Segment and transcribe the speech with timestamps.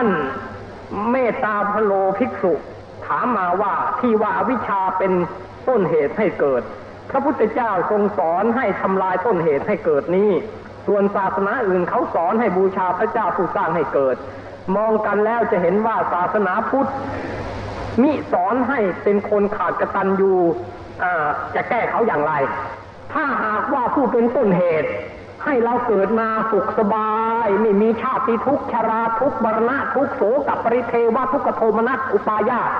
[0.00, 0.08] าน
[1.10, 2.52] เมตตาพโลภิกษุ
[3.06, 5.12] ถามมาว่าที่ว่าอวิชชาเป็น
[5.68, 6.62] ต้นเหตุให้เกิด
[7.10, 10.30] พระพุทธเจ้าทรงสอนให้ทำลายต้นเหตุให้เกิดนี้
[10.86, 14.16] ส่วนศาสนาอื่นเขาสอนให้บูชาพระเจ้าผู้สร้างให้เกิด
[14.76, 16.90] มองกันแล้วจะเห็นว่าศาสนาพุทธ
[18.02, 20.34] มิสอนให้เป็นคนขาดกตัญญู
[21.02, 22.32] อ่าจะแก้เขาอย่างไร
[23.12, 24.88] ถ้าหากว่าผู้เป็นต้นเหตุ
[25.44, 27.12] ให้เราเกิดมาสุขสบา
[27.44, 32.70] ย ไม่มีชาติทุกข์ชราทุกข์บรณะทุกข์โศกับปริเทวทุกขโทมนัสอุปายาต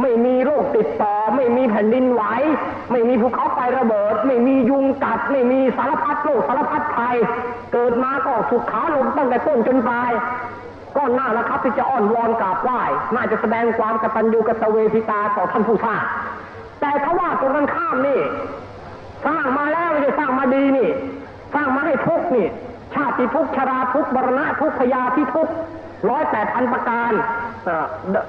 [0.00, 2.22] ไม่มีโรคติดต่อ ไม่มีแผ่นดินไหว
[2.90, 7.16] ไม่มีภูเขาไฟระเบิด ไม่มียุงกัด ไม่มีสารพัดโรคสารพัดภัย
[7.72, 10.12] เกิดมาก็สุขขาลมตั้งแต่ต้นจนปลาย
[10.96, 12.80] ก็น่าล้วครับที่จะอ้อนวอนกราบไหว้
[13.14, 16.02] น่าจะแสดงความกตัญญูกตเวทิตาต่อท่านผู้สร้าง
[16.80, 18.20] แต่ถ้าว่าตรงกันข้ามนี่
[19.26, 20.88] สร้างมาแล้วไม่ได้สร้างมาดีนี่
[21.54, 22.48] สร้างมาให้ทุกนี่
[22.94, 25.48] ชาติทุกชราทุกบรณะทุกพยาที่ทุก
[26.10, 27.12] ร้อยแปดพันประการ
[27.68, 27.86] อ่า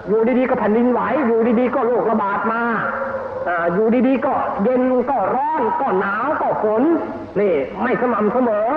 [0.08, 2.62] อยู่ดีๆก็แผ่นดินไหวอยู่ดีๆก็โรคระบาดมา
[3.74, 4.34] อยู่ดีๆก็
[4.64, 6.84] เย็นก็ร้อนก็หนาวก็ฝน
[7.40, 8.68] นี่ไม่สม่ำเสมอ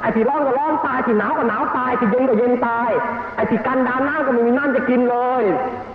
[0.00, 2.90] ไอ้ที่ร้อนก็ร้อนตายที่หนาวก็หนาวตายที่เย็นก็เย็นตาย
[3.36, 5.42] ไอ้ที่กันดานน้ำก็ไม่มีน้ำจะกินเลย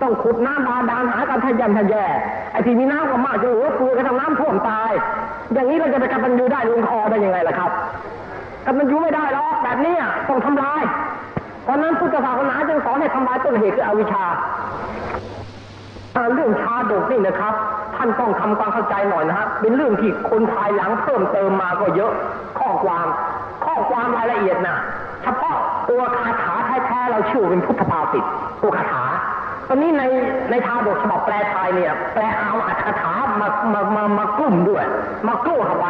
[0.02, 2.06] ต้องขุดน้ำบาดาลหากันทะยันทะแย่
[2.52, 4.92] ไอ้ที่มีน้ำก็มากจะเหลือเฟือกันทำน้ำท่วมตาย
[5.54, 7.72] อย่างนี้เราจะไปกันยูได้ลงคอได้ยังไงล่ะครับ
[8.66, 9.96] กันยูไม่ได้หรอกแบบนี้
[10.28, 10.84] ต้องทำลาย
[11.64, 14.26] เพราะนั้นพุทธศาสนาจึงสอนให้ทำลายต้นเหตุคืออวิชชา
[16.36, 22.12] เรื่องชาดกนี่นะครับานต้องทำความเข้าใจหน่อยนะฮะเป็นเรื่องที่คนภายหลังเพิ่มเติมมาก็เยอะ
[22.60, 23.08] ข้อความ
[23.66, 24.78] ข้อความรายละเอียดน่ะ
[25.24, 25.56] เฉพาะ
[25.90, 26.54] ตัวคาถา
[26.86, 28.24] แท้ๆเราเชื่อเป็นพุทธภาษิต
[28.62, 29.04] ตัวคาถา
[29.68, 30.04] ตอนนี้ใน
[30.50, 34.84] ในชาดกฉบับแปลไทยเนี่ย แปลเอาอัตถถามามามามากลุ่มด้วย
[35.28, 35.88] มากลุ่มเข้าไป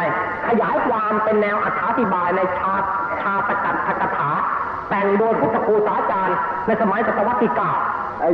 [0.48, 2.74] ขยายความเป็นแนวอธิบายในชา
[3.20, 4.30] ชาตกัตถกถา
[4.88, 7.72] แต่งโดยพุทธครูสาจารย์ในสมัยศตวรรษที่เก้า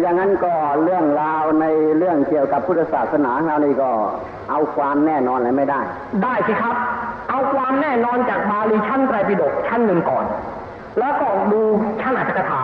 [0.00, 0.52] อย่างนั้นก็
[0.82, 1.64] เรื่องราวใน
[1.98, 3.90] เรื่องเกี่ยวกับพุทธศาสนาเรานี่ก็
[4.50, 5.80] เอาความแน่นอนอะไรไม่ได้
[6.22, 6.74] ได้สิครับ
[7.30, 10.24] เอาความแน่นอนจากบาลีชั้นไตรปิฎกชั้นหนึ่งก่อน
[10.98, 11.60] แล้วก็ดู
[12.00, 12.62] ชั้นอัตถกถา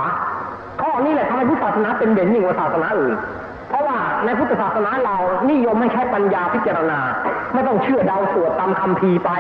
[0.81, 3.15] ข้อนี้แหละทำให้พุทธศาสนาเป็นเด่นยิ่งกว่าศาสนาอื่น
[3.69, 5.17] เพราะว่าในพุทธศาสนาเรา
[5.51, 6.99] นิยมให้ใช้ปัญญาพิจารณา
[7.55, 9.31] ไม่ต้องเชื่อเดาสวดตามคำพีไป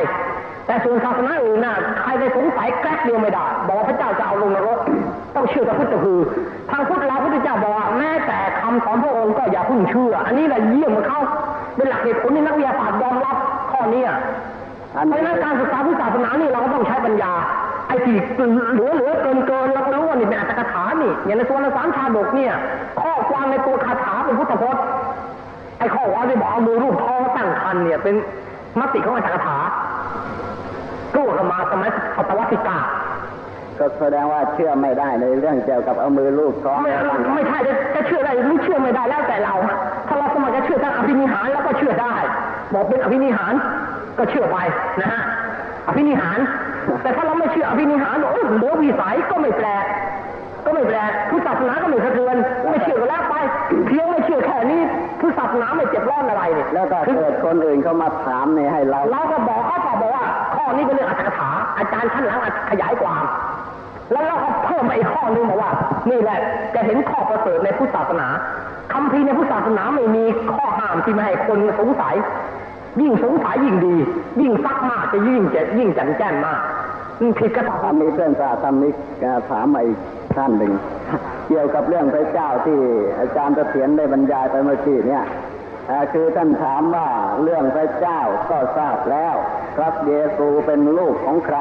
[0.67, 4.79] แต่ส่วนศาสนาอื่นน่ะใครไปสงสัยแกล้เดียวไม่ได้ บอกพระเจ้าจะเอาลงนรก
[5.35, 6.21] ต้องเชื่อพระพุทธคือ
[6.71, 11.21] ทางพุทธเราพุทธเจ้าบอกว่าแม้แต่คำสอนพระองค์ก็อย่าพิ่งเชื่อ อันนี้แหละเยี่ยมเขา
[11.77, 13.37] เป็นหลักเหตุผลที่นักวิทยาศาสตร์ยอมรับ
[13.71, 14.03] ข้อนี้
[14.97, 17.33] อันเพราะนี้ฉะนั้นการศึกษาพุทธศาสนานี่เราก็ต้องใช้ปัญญา
[17.89, 22.53] ไอ้ที่เหลือเหลือเกินเกินเราก็รู้ว่านี่เป็นอัตถกถานี่อย่างในส่วนในสามชาดกเนี่ย
[23.03, 24.83] ข้อความในตัวคาถาเป็นพุทธพจน์
[25.79, 28.15] ไอ้ข้อความที่บอกเอามือรูปท้องตั้งคันเนี่ยเป็น
[28.81, 29.57] มติของอัตถกถา
[31.37, 32.79] กู้กันมาสมัยศตวรรษที่เก้า
[33.79, 36.93] ก็แสดงว่าเชื่อไม่ได้ในเรื่องเกี่ยวกับเอามือลูบท้องไม่
[37.35, 39.55] ไม่ใช่จะจะเชื่อได้หรือเชื่อไม่ได้แล้วแต่เรา
[40.09, 42.15] ถ้าเราสมัครจะเชื่อทางอภินิหารแล้วก็เชื่อได้
[42.75, 43.55] บอกเป็นอภินิหาร
[44.19, 44.59] ก็เชื่อไป
[45.01, 45.23] นะฮะ
[45.89, 46.39] อภินิหาร
[47.03, 49.85] แต่ถ้าเราไม่เชื่ออภินิหารโอ้ยเหลือวิสัยก็ไม่แปลก
[50.65, 52.37] ก็ไม่แปลกพุทธศาสนาก็ไม่สะเทือน
[52.71, 53.16] ไม่เชื่อก็แล้วไป
[53.87, 54.81] เพียงไม่เชื่อแค่นี้
[55.21, 62.41] พุทธศาสนาไม่เจ็บร้อนอะไรเนี่ยแล้วก็เกิดคนอื่นเขามาถามเนี่ยให้เราเราก็บอกเขาก็บอกว่าข้อนี้เป็นเรื่องอัตถกถาอาจารย์ท่านหลัง
[62.71, 63.25] ขยายความ
[64.13, 65.71] แล้วเราก็เพิ่มมาอีกข้อนึงบอกว่า
[66.11, 66.39] นี่แหละ
[66.75, 68.29] จะเห็นข้อประเสริฐในพุทธศาสนา
[68.93, 70.25] คำพีร์ในพุทธศาสนาไม่มี
[70.55, 72.15] ข้อห้ามที่ไม่ให้คนสงสัย
[73.01, 73.97] ยิ่งสงสัยยิ่งดี
[74.41, 76.76] ยิ่งซักมากจะยิ่งจะยิ่งแจ่มแจ้งมากมัน
[77.39, 78.95] ผิดกับถ้ามีเพื่อนสาธรรมิก
[79.51, 79.99] ถามมาอีก
[80.37, 80.73] ท่านหนึ่ง
[81.49, 82.79] เกี่ยวกับเรื่องพระเจ้าที่
[83.19, 85.25] อาจารย์เสถียรได้บรรยายไปเมื่อกี้เนี่ย
[86.13, 87.09] คือท่านถามว่า
[87.43, 89.35] เรื่องพระเจ้าก็ทราบแล้ว
[89.77, 91.59] พระเยซูเป็นลูกของใคร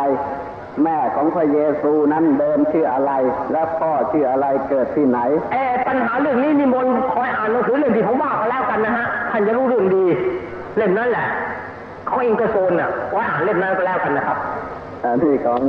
[0.83, 3.11] แม่ของพระเยซูนั้นเดิมชื่ออะไร
[3.51, 5.19] และพ่อชื่ออะไรเกิดที่ไหน
[5.53, 10.05] เออปัญหาเรื่องนี้นิมนต์คอยอ่านหนังสือเรื่องที่ผมว่าก็แล้วกันนะฮะท่านจะรู้เรื่องดี
[10.77, 11.27] เล่มนั้นแหละ
[12.07, 14.37] เของอิงกอร์โซนน่ะไว้อ่านเล่มนั้นก็แล้วกันนะครับ
[15.09, 15.61] อันที่ของ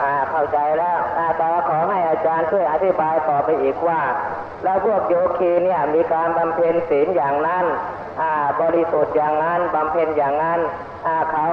[0.00, 4.00] อ่าเข้าใจแล้วอ่าแต่ขอให้อาจารย์ช่วยอธิบายต่อไปอีกว่า
[4.64, 7.64] แล้วพวกโยคีเนี่ยมีการบำเพ็ญศีลอย่างนั้น
[8.20, 10.60] อ่าบริสุทธิ์อย่างนั้นบำเพ็ญอย่างนั้น
[11.06, 11.48] อ่าเขา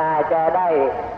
[0.00, 0.68] อ่าจะได้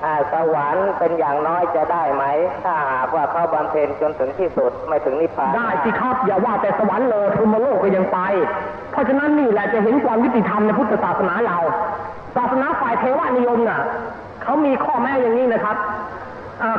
[0.05, 2.25] อ่าสวรรค์เป็นอย่างน้อยจะได้ไหม
[2.65, 8.19] ถ้าหากว่าเขาบำเพ็ญจนถึงที่สุดไม่ถึงนิพพานได้สิครับ อย่าว่าแต่สวรรค์เลยพรหมโลกก็ยังไป
[8.93, 11.59] เพราะฉะนั้นนี่แหละจะเห็นความยุติธรรมในพุทธศาสนาเรา
[12.37, 13.81] ศาสนาฝ่ายเทวนิยมน่ะ
[14.47, 15.77] เขามีข้อแม้อย่างนี้นะครับ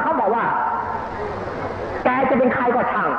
[0.01, 0.43] เขาบอกว่า
[2.03, 3.09] แกจะเป็นใครก็ช่าง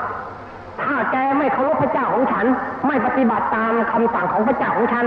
[0.82, 2.46] ถ้าแกไม่เคารพพระเจ้าของฉัน
[2.86, 5.04] ไม่ปฏิบัติตามคำสั่งของพระเจ้าของฉัน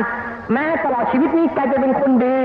[0.53, 2.37] แม้ตลอดชีวิตนี้แกจะเป็นคนดี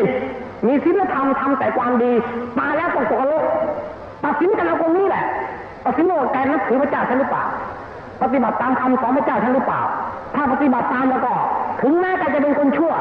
[0.67, 2.13] มีศีลธรรมทำแต่ความดี
[2.59, 3.45] มาแล้วต้องตกนรก
[4.25, 5.25] ตัดสินกันเอาตรงนี้แหละ
[5.85, 7.45] ตัดสินว่าแกนับถือพระเจ้าฉันหรือเปล่า
[8.23, 9.83] ปฏิบัติตามคำสอนพระเจ้าฉันหรือเปล่า
[10.35, 11.33] ถ้าปฏิบัติตามแล้วก็
[11.83, 12.93] ถึงแม้แกจะเป็นคนชั่ว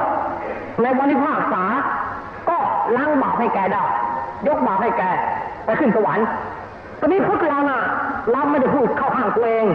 [0.81, 1.63] ในวันที่ภาคษา
[2.49, 2.57] ก็
[2.95, 3.83] ล้างบาปให้แกได้
[4.47, 5.03] ยกบาปให้แก
[5.65, 6.25] ไปขึ้นสวรรค์
[6.99, 7.79] ตอนนี้พุทธเราน่ะ
[8.31, 9.65] เราไม่ได้พูดเข้าข้างตัวเอง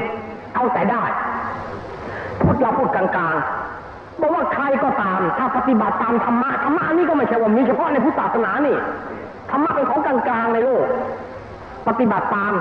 [0.55, 1.03] เอาแต่ได้
[2.43, 8.77] พุทธเราพูดกลางๆบอกว่าใครก็ตาม ถ้าปฏิบัติตามธรรมะธรรมะนนี้ก็ไม่ใช่ว่ามีเฉพาะในพุทธศาสนานี่
[9.51, 10.85] ธรรมะเป็นของกลางๆในโลก
[11.89, 12.53] ปฏิบัติตาม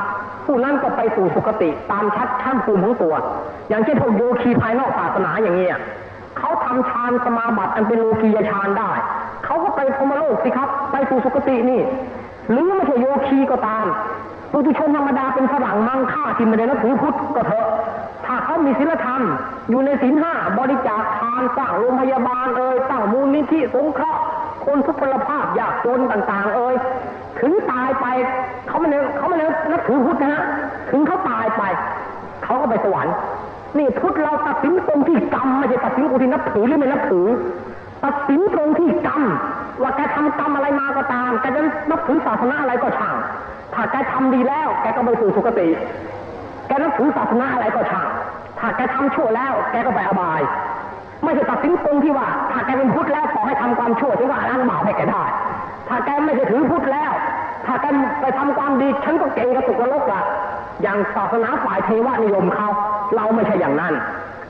[0.46, 3.16] ผู้นั้นก็ไปสู่สุคติตามชัดชั้นภูมิของตัว
[3.70, 5.78] อย่างเช่นพวกโยคีภายนอกศาสนาอย่างเงี้ย
[6.38, 8.92] เขาทำฌานสมาบัติอันเป็นโลกียฌานได้
[9.46, 11.82] เขาก็ไปพรมโลกสิครับ ไปสู่สุคตินี่
[12.52, 13.86] หรือไม่ใช่โยคีก็ตาม
[14.52, 17.66] ปุถุชนธรรมดาเป็นฝรั่งมังค่าที่ไม่ได้นับถือพุทธก็เถอะ
[18.26, 19.22] ถ้าเขามีศีลธรรม
[19.70, 24.22] อยู่ในศีลห้าบริจาคทานสร้างโรงพยาบาลเอ่ยตั้างมูลนิธิสงเคราะห์
[24.66, 26.76] คนทุกพลภาพยากจนต่าง ๆ เอ่ย
[27.40, 28.06] ถึงตายไป
[28.68, 30.44] เขาไม่ได้เขาไม่ได้นับถือพุทธนะฮะ
[30.92, 31.64] ถึงเขาตายไป
[32.44, 33.16] เขาก็ไปสวรรค์
[33.78, 37.28] นี่พุทธเราตัดสินตรงที่กรรมไม่ใช่ตัดสินตรงที่นับถือหรือไม่นับถือ
[38.04, 39.22] ตัดสินตรงที่กรรม
[39.82, 43.16] ว่าแกทำกรรมอะไรมาก็ตามแกจะนับถือศาสนาอะไรก็ช่าง
[43.74, 45.68] ถ้าแกทำดีแล้ว แกก็ไปสู่สุคติ
[46.68, 48.08] แกนับถือศาสนาอะไรก็ช่าง
[48.60, 50.42] ถ้าแกทำชั่วแล้วแกก็ไปอบาย
[51.24, 55.24] ไม่ใช่ตัดสินตรงที่ว่า ถ้าแกเป็นพุทธแล้วขอให้ทำความชั่วถึงว่าล้างบาปให้แกได้
[55.90, 57.12] ถ้าแกไม่ใช่ถือพุทธแล้ว
[57.66, 57.86] ถ้าแก
[58.22, 60.22] ไปทำความดีฉันก็เก่งกระตุกกระลกละ
[60.82, 62.70] อย่างศาสนาฝ่ายเทวนิยมเขา
[63.16, 63.94] เราไม่ใช่อย่างนั้น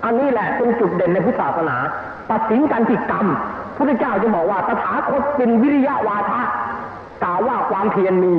[0.05, 1.77] อันนี้แหละเป็นจุดเด่นในพุทธศาสนา
[2.31, 3.25] ตัดสินกันที่กรรม
[3.77, 6.41] พุทธเจ้าจะบอกว่าตถาคตเป็นวิริยะวาทะ
[7.23, 8.35] กล่าวว่าความเพียรมี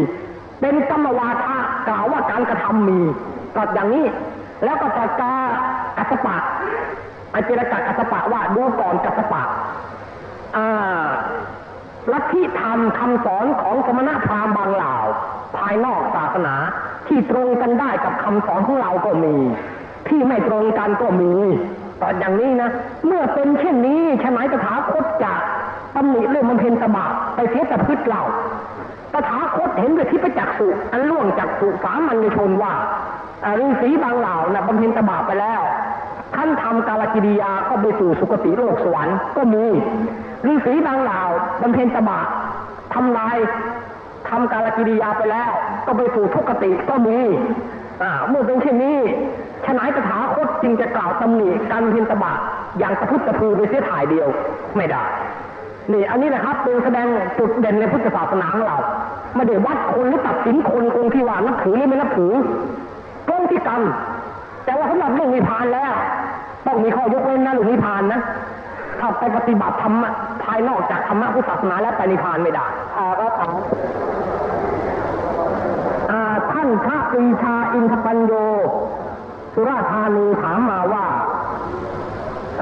[0.60, 1.56] เป็นกรรมวาทะ
[1.88, 3.00] กล่าวว่าการกระทำมี
[3.56, 4.06] ตัดอย่างนี้
[4.64, 5.32] แล้วก็ตัดกา
[5.98, 6.36] กัสปะ
[7.34, 9.42] อเจรกะกัสปะว่าดูก่อนกัสปะ
[10.56, 11.06] อ่า
[12.12, 14.94] ลัทธิธรรมคำสอนของสมณพราหมณ์บางเหล่า
[15.56, 16.54] ภายนอกศาสนา
[17.08, 19.34] ที่ตรงกันได้กับคำสอนของเราก็มี
[20.08, 21.32] ที่ไม่ตรงกันก็มี
[22.02, 22.70] ตอนอย่างนี้นะ
[23.06, 25.32] เมื่อเป็นเช่นนี้ฉะไหนตถาคตจะ
[25.94, 28.22] ตำหนิเรื่องมันเพนตบะไปเสียแต่พืชเรา
[29.12, 32.72] ตถาคตเห็นด้วยที่ประจักษ์สุอันล่วงจากสุสามัญชนว่า
[33.62, 35.60] ฤาษีบางเหล่านะ่ะบำเพ็ญตบะไปแล้ว
[36.34, 39.64] ท่านทำกาลกิริยาก็ไปสู่สุคติโลกสวรรค์ก็มี
[40.50, 41.20] ฤาษีบางเหล่า
[41.62, 42.20] บำเพ็ญตบะ
[42.94, 43.36] ทำลาย
[44.28, 45.50] ทำกาลกิริยาไปแล้ว
[45.86, 47.18] ก็ไปสู่ทุกติก็มี
[48.28, 48.98] เมื่อเป็นเช่นนี้
[49.66, 52.32] ฉนัยตถาคตจึงจะกล่าวตำหนิการเพ็ญตบะ
[52.78, 54.28] อย่างตะพุตตะพือไปเสียถ่ายเดียว
[54.76, 55.04] ไม่ได้
[55.92, 57.06] นี่อันนี้แหละครับเป็นแสดง
[57.38, 58.76] จุดเด่นในพุทธศาสนาของเรา
[59.36, 62.32] ไม่ได้วัดคนหรือตัดสินคนตรงที่ว่านับถือหรือไม่นับถือ
[63.28, 63.82] ตรงที่กรรม
[64.64, 65.92] แต่ว่าสำหรับเรื่องนิพพานแล้ว
[66.66, 68.20] ต้องมีข้อยกเว้นนะหรือนิพพานนะ
[69.00, 70.04] ถ้าไปปฏิบัติธรรม
[70.44, 72.66] ภายนอกจากธรรมะพุทธศาสนาแล้วไปนิพพานไม่ได้
[72.96, 78.32] อ่าก็ถามาท่านพระปรีชาอินทปัญโย
[79.54, 81.06] สุราธานีถามมาว่า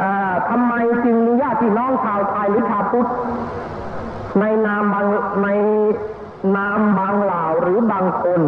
[0.00, 0.72] อ่าทำไม
[1.04, 3.08] จึงมีญาติน้องชาวไทยหรือชาวพุทธ
[4.40, 5.06] ในนามบาง
[5.42, 5.48] ใน
[6.56, 8.40] นามบางเหล่าหรือบางคน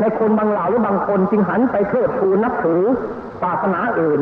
[0.00, 2.82] ในคนบางเหล่าหรือบางคนจึงหันไปเทิดทูนนับถือ
[3.42, 4.20] ศาสนาอื่น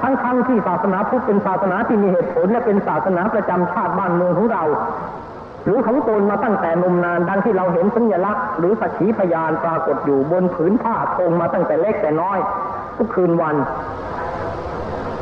[0.00, 4.62] ทั้งทั้งๆที่ศาสนาพุทธเป็นศาสนาที่มีเหตุผลและเป็นศาสนาประจำชาติบ้านเมืองของเรา
[5.64, 12.38] หรือของตนมาตั้งแต่นมนานดังที่เราเห็นสัญลักษณ์หรือสักขีพยานปรากฏอยู่บนผืนผ้าธงมาตั้งแต่เล็กแต่น้อย
[12.96, 13.56] ทุกคืนวัน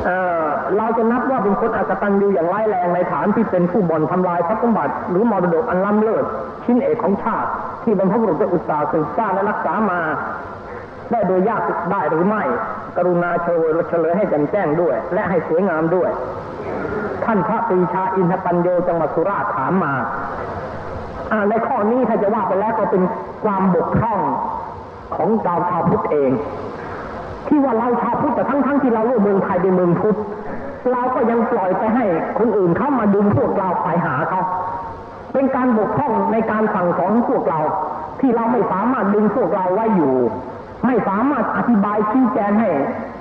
[0.05, 6.25] เเราจะนับว่าเป็นคนอักตันยูอย่างร้ายแรงในฐานที่เป็นผู้บ่อนทำลายทรัพย์สมบัติหรือมรดกอันล้ำเลิศ
[6.65, 7.49] ชิ้นเอกของชาติ
[7.83, 9.99] ที่บรรพบุรุษได้อุตสาห์สืบสร้างและรักษามา
[11.11, 12.43] ได้โดยยากได้หรือไม่
[12.97, 16.09] กรุณาเฉลยเฉลยให้แจ่มแจ้งด้วย และให้สวยงามด้วย
[17.25, 19.93] ท่านพระปรีชาอินทปัญโยจังหวัดสุราษฎร์ถามมา
[21.31, 23.03] อ่าในข้อนี้ถ้าจะว่าไปแล้วก็เป็น
[23.43, 24.19] ความบกพร่อง
[25.15, 26.31] ของชาวชาวพุทธเอง
[27.47, 30.17] ที่ว่าเราชาวพุทธแต่ทั้งทั้งที่เราเลือกเมืองไทยเป็นเมืองพุทธ
[30.91, 32.05] เราก็ยังปล่อยไปให้
[32.39, 34.41] คนอื่นเข้ามาดึงพวกเราไปหาเขา
[35.33, 37.59] เป็นการบกพร่องในการสั่งสอนพวกเรา
[38.19, 40.15] ที่เราไม่สามารถดึงพวกเราไว้อยู่
[40.85, 42.69] ไม่สามารถอธิบายชี้แจงให้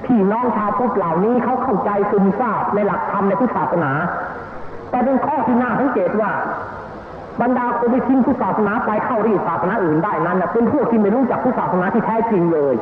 [0.06, 3.92] พี่น้องชาวพุทธเหล่านี้เขาเข้าใจซึมซาบในหลักธรรมในพุทธศาสนา
[4.90, 6.30] แต่เป็นข้อที่น่าสังเกตว่า
[7.40, 12.74] บรรดาคนที่ทิ้งพุทธศาสนาไปเข้ารีศาสนาอื่นได้นั้นเป็นพวกที่ไม่รู้จักพุทธศาสนาที่แท้จริงเลย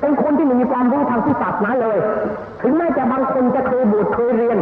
[0.00, 1.98] เป็นคนที่ไม่มีความรู้ทางพุทธศาสนาเลย
[2.62, 4.58] ถึงแม้จะบางคนจะเคยบวชเคยเรียน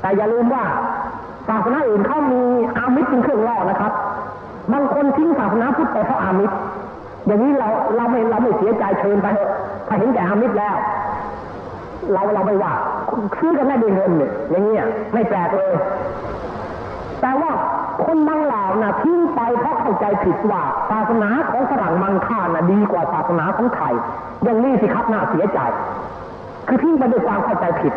[0.00, 0.64] แต่อย่าลืมว่า
[1.48, 2.42] ศาสนาอื่นเขามี
[2.76, 3.92] อามิตรเป็นเครื่องล่อนะครับ
[4.72, 6.56] บางคนทิ้งศาสนาพุทธไปเพราะอามิตร
[7.26, 9.26] อย่างนี้เราเราไม่เราไม่เสียใจเชิญไป
[9.86, 10.76] เถอเห็นแก่อามิตรแล้ว
[12.12, 12.72] เราเราไม่ว่า
[13.38, 15.74] ซื้อกันได้ด้เงินเนี่ยอย่างเงี้ยไม่แปลกเลย
[17.20, 17.52] แต่ว่า
[18.04, 23.94] คนบางเหล่านะทิ้งไปเพราะเข้าใจผิดว่าศาสนาของฝรั่งมังค่านะดีกว่าศาสนาของไทย
[24.44, 25.58] อย่างนี้สิครับน่าเสียใจ
[26.68, 27.92] คือทิ้งไปด้วยความเข้าใจผิด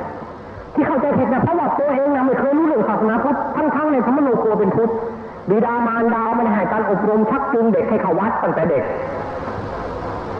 [0.75, 4.91] ที่เข้าใจผิดนะเพราะว่าตัวเองนะไม่เคยรู้เรื่องศาสนาพุทธทั้งๆในธรรมโนครัวเป็นพุทธ
[5.50, 8.84] บิดามารดาไม่ได้ให้การอบรมชักจูงเด็กให้เขาวัดตั้งแต่เด็ก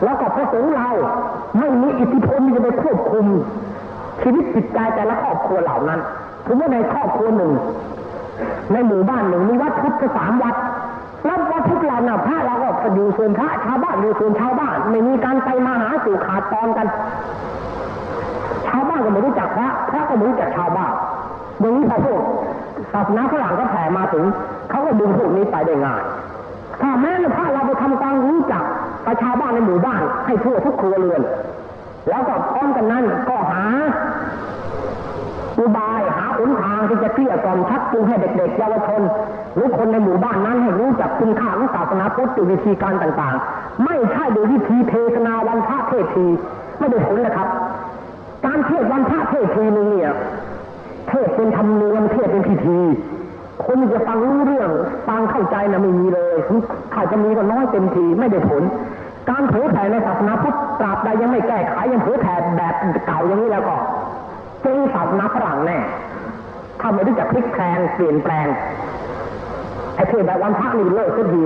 [0.04, 0.88] แล้วก็พระสงฆ์เรา
[1.58, 3.26] ไม่มีอิทธิพลที่จะไปควบคุม
[4.22, 6.00] ชีวิตจิตใจแต่ละครอบครัวเหล่านั้น
[6.46, 7.52] ถือว่าในครอบครัวหนึ่ง
[8.72, 10.56] ในหมู่บ้านหนึ่งมีวัดพุทธสามวัด
[11.26, 16.86] แล้ววัดพุทธเราน่ะพระเราก็อยู่ส่วนพระชาวบ้านอยู่ส่วนชาวบ้าน ไม่มีการไปมาหาสู่ขาดตอนกัน
[18.66, 20.92] ชาวบ้านก็ไม่รู้จักพระพระก็ไม่รู้จักชาวบ้าน
[21.60, 22.20] อย่างนี้พอพวก
[22.92, 24.24] ศาสนาฝรั่งก็แผ่มาถึง
[24.70, 26.02] เขาก็ดึงพวกนี้ไปได้ง่าย
[26.80, 28.64] ถ้าแม้แต่พระเราไปทำความรู้จัก
[29.06, 31.22] ประชาวบ้านในหมู่บ้าน ให้ทั่วทุกครัวเรือน
[32.08, 33.64] แล้วก็พร้อมกันนั้นก็หา
[35.58, 39.02] อุบายหาหนทางที่จะเกลี้ยกล่อมชักจูงให้เด็กๆเยาวชน
[39.54, 46.26] หรือคนในหมู่บ้านนั้นให้รู้จักคุณค่าของศาสนาพุทธวยวิธีการต่างๆ ไม่ใช่โดยวิธีเทศนาวันพระเทศที
[46.78, 47.48] ไม่ได้ผลนะครับ
[48.46, 50.10] การเทศวันพระเทศทีนึงเนี่ย
[51.08, 52.80] เทศเป็นธรรมเนียมเทศเป็นพิธี
[53.72, 54.70] คนจะฟังรู้เรื่อง
[55.08, 56.36] ฟังเข้าใจนะไม่มีเลย
[56.92, 58.62] ถ้าจะมีก็น้อยเต็มทีไม่ได้ผล
[59.30, 62.74] การเผยแผ่ในศาสนาพุทธตราบใดยังไม่แก้ไขยังเผยแผ่แบบ
[63.06, 63.76] เก่าอย่างนี้แล้วก็
[64.62, 65.78] เจ๊งศาสนาฝรั่งแน่
[66.80, 68.46] ถ้าไม่รู้จักพลิกแพลงเปลี่ยนแปลง
[69.94, 71.42] ไอ้เทศแบบวันพระนี่เลิกสักที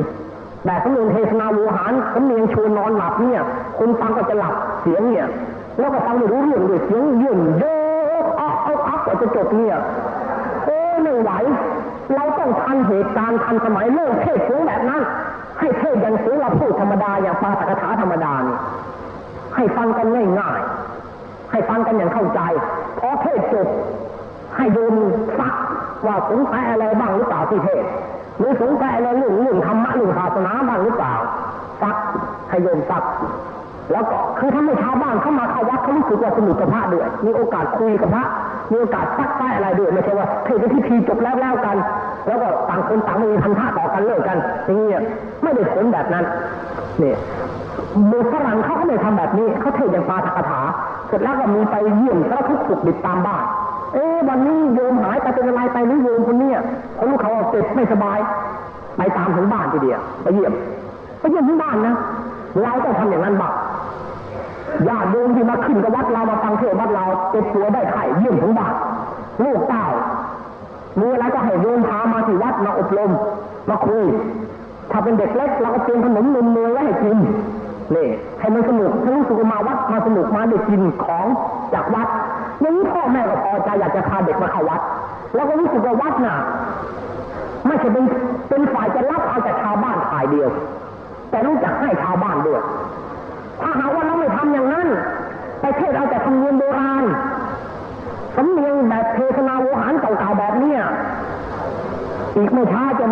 [0.64, 3.42] แบบสำเนียงเทศนาวูหารสำเนียงชวนนอนหลับเนี่ย
[3.78, 5.26] คนฟังก็จะหลับเสียงเนี่ย
[5.78, 7.64] แล้วก็ฟังไม่รู้เรื่องด้วยเสียงยื่นโย
[8.24, 9.76] กอักอักอักกว่าจะจบเนี่ย
[10.64, 11.30] โอ้ไม่ไหว
[12.44, 15.00] ต้องทันเหตุการณ์ทันสมัยเลิกเทศสียงแบบนั้น
[15.58, 18.56] ให้เทศอย่างสียงเราพูดธรรมดาอย่างปาตกถาธรรมดานี่
[19.56, 20.06] ให้ฟังกัน
[20.38, 22.40] ง่ายๆให้ฟังกันอย่างเข้าใจ
[22.98, 23.68] พอเทศจบ
[24.56, 24.94] ให้โยม
[25.38, 25.54] ซัก
[26.06, 27.84] ว่าสงสัยอะไรบ้างหรือเปล่าที่เทศ
[28.38, 31.14] หรือสงสัยอะไรเรื่องเรื่องธรรมะเรื่องศาสนาบ้างหรือเปล่า
[31.82, 31.96] ซัก
[32.50, 33.04] ให้โยมซัก
[33.92, 38.24] แล้วก็คือถ้าไม่ชาวบ้านเข้ามาเข้าวัดเขารู้สึกว่าสนุกกับพระด้วยมีโอกาสคุยกับพระ
[38.72, 41.76] มีโอกาสซักไส้อะไรด้วยไม่ใช่ว่าเทศน์พิธีจบแล้วแล้วกัน
[42.26, 45.02] แล้วก็ต่างคนต่างไม่มีพันธะต่อกันเลิกกันอย่างเงี้ย
[45.42, 46.24] ไม่ได้ผลแบบนั้น
[46.98, 47.16] เนี่ย
[48.08, 50.60] เมือฝรั่งเขาก็ไม่ทำแบบนี้เขาเทศอย่างปาฐกถา
[51.08, 53.42] เสร็จแล้วก็มีไปเยี่ยมสารทุกข์สุขดิบตามบ้าน
[53.94, 56.58] เอ๊วันนี้โยมหายไปเป็นอะไรไปหรือโยมคนเนี้ย
[56.96, 58.18] เขาลูกเขาเอาเจ็บไม่สบาย
[58.96, 60.52] ไปตามถึงบ้านทีเดียวไปเยี่ยม
[61.20, 61.94] ไปเยี่ยมถึงบ้านนะ
[62.62, 63.54] เราต้องทำอย่างนั้นบ้าง
[64.88, 68.74] ญาติโยมที่มาขึ้นกับวัดเรามาฟังเทศวัดเราเจ็บตัวได้ไข้เยี่ยมถึงบ้าน
[69.44, 69.86] ลูกเต้า
[71.00, 73.10] มีอะไรก็ให้โยมพามาที่วัดมาอบรม
[73.70, 74.04] มาคุย
[74.90, 77.18] ถ้าเป็นเด็กเล็กเราก็เตรียมขนมนมเนยไว้ให้กิน
[77.94, 78.08] นี่
[78.40, 81.26] ให้มันสนุกให้รู้สึกมาวัดมาสนุกมาได้กินของ
[81.74, 82.08] จากวัด
[82.60, 84.80] อย่างนี้พ่อแม่ก็พอใจอยากจะพาเด็กมาเข้าวัด
[85.34, 86.36] แล้วก็รู้สึกว่าวัดน่ะ
[87.66, 88.04] ไม่ใช่เป็น
[88.48, 90.48] เป็นฝ่ายจะรับเอาจากชาวบ้านฝ่ายเดียว
[91.30, 92.60] แต่รู้จักให้ชาวบ้านด้วย
[93.62, 94.88] ถ้าหากว่าเราไม่ทำอย่างนั้น
[95.60, 97.04] ไปเทศเอาแต่ธรรมเนียมโบราณ
[98.36, 100.80] สำเนียงแบบเทศนาโวหารเก่าๆแบบเนี้ย
[102.36, 103.06] อีกไม่ช้าจะ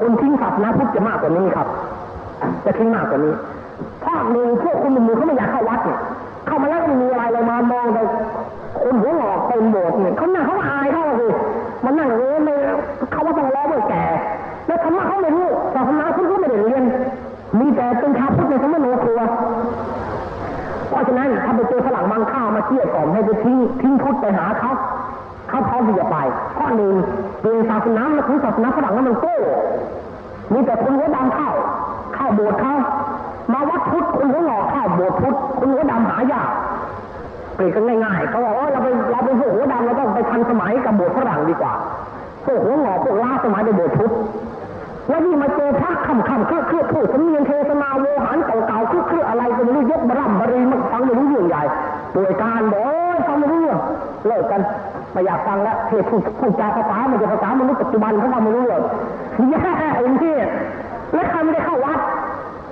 [0.00, 1.68] คนทิ้งศัพท์นะพุทธจะมากกว่านี้ครับ
[2.64, 3.34] จะทิ้งมากกว่านี้
[4.04, 6.00] ภาคหนึ่งพวกคุณหนุ่มๆเขาไม่อยากเข้าวัดเนี่ย
[6.46, 8.02] เข้ามาแล้วก็ไม่มีอะไรเลยมามองแต่
[22.66, 24.72] เชี่ยกล่อมให้ไปทิ้งทิ้งพุทธไปหาเขา
[25.48, 26.16] เขาพร้อมที่จะไป
[26.58, 26.94] ข้อหนึ่ง
[27.40, 29.36] เปลี่ยนศาสนามาถึงศาสนาฝรั่งนั้นมันโก้
[30.52, 31.50] มีแต่คนหัวดำเข้า
[32.14, 32.74] เข้าโบสถ์เขา
[33.52, 36.50] มาวัดพุทธคนหัวหงอกเข้าโบสถ์พุทธคนหัวดำหายาก
[37.54, 41.72] เปลี่ยนกันง่ายๆเขาบอกว่าเราไปเราเป็นพวกหัวดำเราต้องไปทันสมัยกับโบสถ์ฝรั่งดีกว่า
[42.44, 44.12] พวกหัวหงอกพวกล้าสมัยในโบสถ์พุทธ
[45.08, 51.62] แล้วนี่มาเจอพระคำคำเครื่อเครื่อพูดสำเนียงเทศนาโวหารเก่าๆเครื่อเครื่ออะไรก็ไม่รู้ยกบรัมบรีมันฟังไม่รู้เรื่องใหญ่
[52.16, 53.80] ป่วยการบอกโอ้ยฟังไม่รู้เรื่อง
[54.26, 54.60] เลิกกัน
[55.12, 58.82] ไม่อยากฟังแล้วเทศพูดพูดจาภาษามันจะภาษามนุษย์ปัจจุบันเขาฟังไม่รู้เรื่อง
[59.50, 59.60] แย่
[59.98, 60.34] เองที่
[61.14, 61.98] แล้วใครไม่ได้เข้าวัด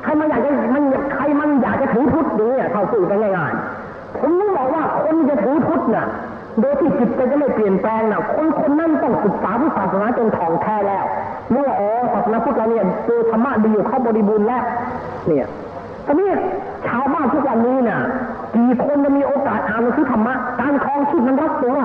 [0.04, 0.84] ใครมันอยากจะมัน
[1.14, 6.06] ใครมันอยากจะถือพุทธดีเนี่ยเข้าสู่กันง่ายๆผมต้องบอกว่าคนจะถือพุทธน่ะ
[6.60, 11.04] โดยที่จิตใจจะไม่เปลี่ยนแปลงน่ะคนคนนั้นต้องศึกษาพุทธศาสนาจนถ่องแท้แล้ว
[11.50, 14.62] เมื่ออ๋อศาสนาพุทธเราเนี่ยเจอธรรมะดีอยู่เข้าบริบูรณ์แล้ว
[15.26, 15.46] เนี่ย
[16.06, 16.28] ตอนนี้
[16.86, 17.98] ชาวบ้านทุกวันนี้น่ะ
[18.54, 21.76] กี่คนจะมีโอกาสอ่านหนังสือธรรมะ การคลองชีพมันรัดตัว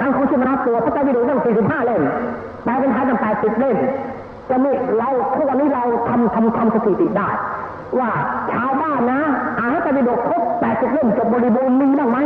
[0.00, 2.02] การคลองชีพมันรัดตัวพระเจ้าวิโรจน์ตั้ง45เล่ม
[2.64, 3.76] แปลเป็นไทยตั้ง80เล่ม
[4.50, 7.28] จะมีเราทุกวันนี้เราทำทำทำสถิติได้
[7.98, 8.10] ว่า
[8.52, 9.20] ชาวบ้านนะ
[9.58, 12.18] อ่านพระไตรปิฎกครบ80เล่มจบบริบูรณ์มีบ้างไหม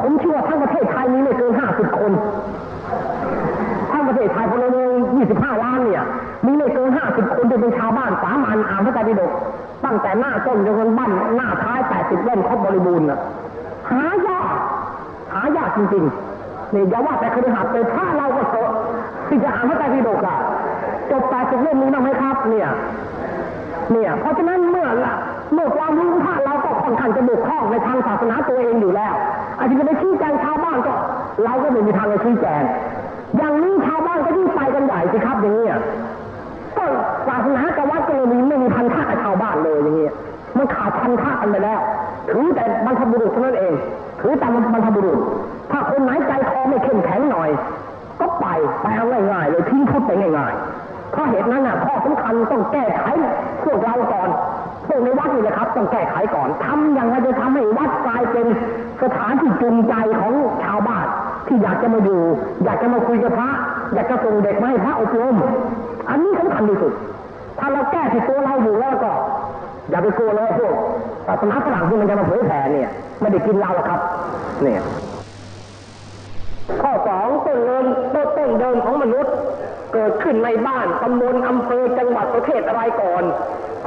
[0.00, 2.12] ผมเชื่อว่าทั้งประเทศไทยมีไม่เกิน50คน
[3.92, 4.90] ทั้งประเทศไทยพลเมือง
[5.28, 6.04] 25ล้านเนี่ย
[6.46, 9.32] มีไม่เกิน50คนที่เป็นชาวบ้านสามัญอ่านพระไตรปิฎก
[9.84, 13.18] ตั้งแต่หน้าต้นจนถึงบ้านหน้าท้าย80เล่มครบบริบูรณ์น่ะ
[13.90, 14.46] หายาก
[15.32, 18.70] หายากจริงๆนี่อย่าว่าแต่คฤหัสถ์เลยถ้าเราก็เถอะ
[19.28, 20.38] ที่จะอ่านพระไตรปิฎกอะ
[21.10, 22.68] จบ80เล่มนี้บ้างไหมครับ เนี่ย
[23.90, 25.14] เนี่ย เพราะฉะนั้นเมื่อละ
[25.52, 29.12] เมื่อความรู้ถ้าเราก็ค่อนข้างจะบกพร่องในทางศาสนาตัวเองอยู่แล้ว
[29.58, 30.94] อาจจะไปชี้แจงชาวบ้านก็
[31.44, 32.62] เราก็ไม่มีทางจะชี้แจง
[33.36, 35.66] อย่างนี้ชาวบ้านก็ยิ่งไปกันใหญ่สิครับอย่างนี้
[36.78, 36.84] ก็
[37.28, 40.12] ศาสนากับวัดก็เลยมีไม่มีพันธะกับชาวบ้านเลยอย่างนี้ย
[40.56, 41.80] มันขาดพันธะกันไปแล้ว
[42.30, 43.74] ถือแต่บรรพบุรุษเท่านั้นเอง
[44.20, 45.18] ถือแต่บรรพบุรุษ
[45.70, 47.50] ถ้าคนไหนใจคอไม่เข้มแข็งหน่อย
[48.20, 48.46] ก็ไป
[48.82, 53.04] ไปเอาง่ายๆเลยทิ้งพุทธไปง่ายๆเพราะเหตุนั้นน่ะข้อสำคัญต้องแก้ไข
[53.64, 54.28] พวกเราก่อน
[54.86, 58.46] พวกในวัดนี่แหละครับ ต้องแก้ไขก่อนทำอย่างไรจะทำให้วัดกลายเป็น
[59.02, 60.32] สถานที่จูงใจของ
[60.64, 61.06] ชาวบ้าน
[61.46, 62.20] ที่อยากจะมาอยู่
[62.64, 63.50] อยากจะมาคุยกับพระ
[63.94, 65.36] อยากจะส่งเด็กมาให้พระอบรม
[66.08, 66.92] อันนี้สำคัญที่สุด
[67.58, 69.12] ถ้าเราแก้ที่ตัวเราอยู่แล้วก็
[69.90, 70.74] อย่าไปกลัวเลยพวก
[71.26, 74.00] ศาสนาฝรั่งที่มันจะมาเผยแผ่เนี่ยไม่ได้กินเราหรอกครับ
[74.62, 74.82] เนี่ย
[76.82, 79.34] ข้อสองต้นเดิมต้นต้นเดิมของมนุษย์
[79.94, 83.24] เกิดขึ้นในบ้านตำบลอำเภอจังหวัดประเทศอะไรก่อน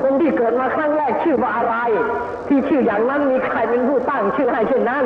[0.02, 1.76] คนที่เกิดมาครั้งแรกชื่อว่าอะไร
[2.48, 5.04] ที่ชื่ออย่างนั้นมีใครเป็นผู้ตั้งชื่อให้เช่นนั้น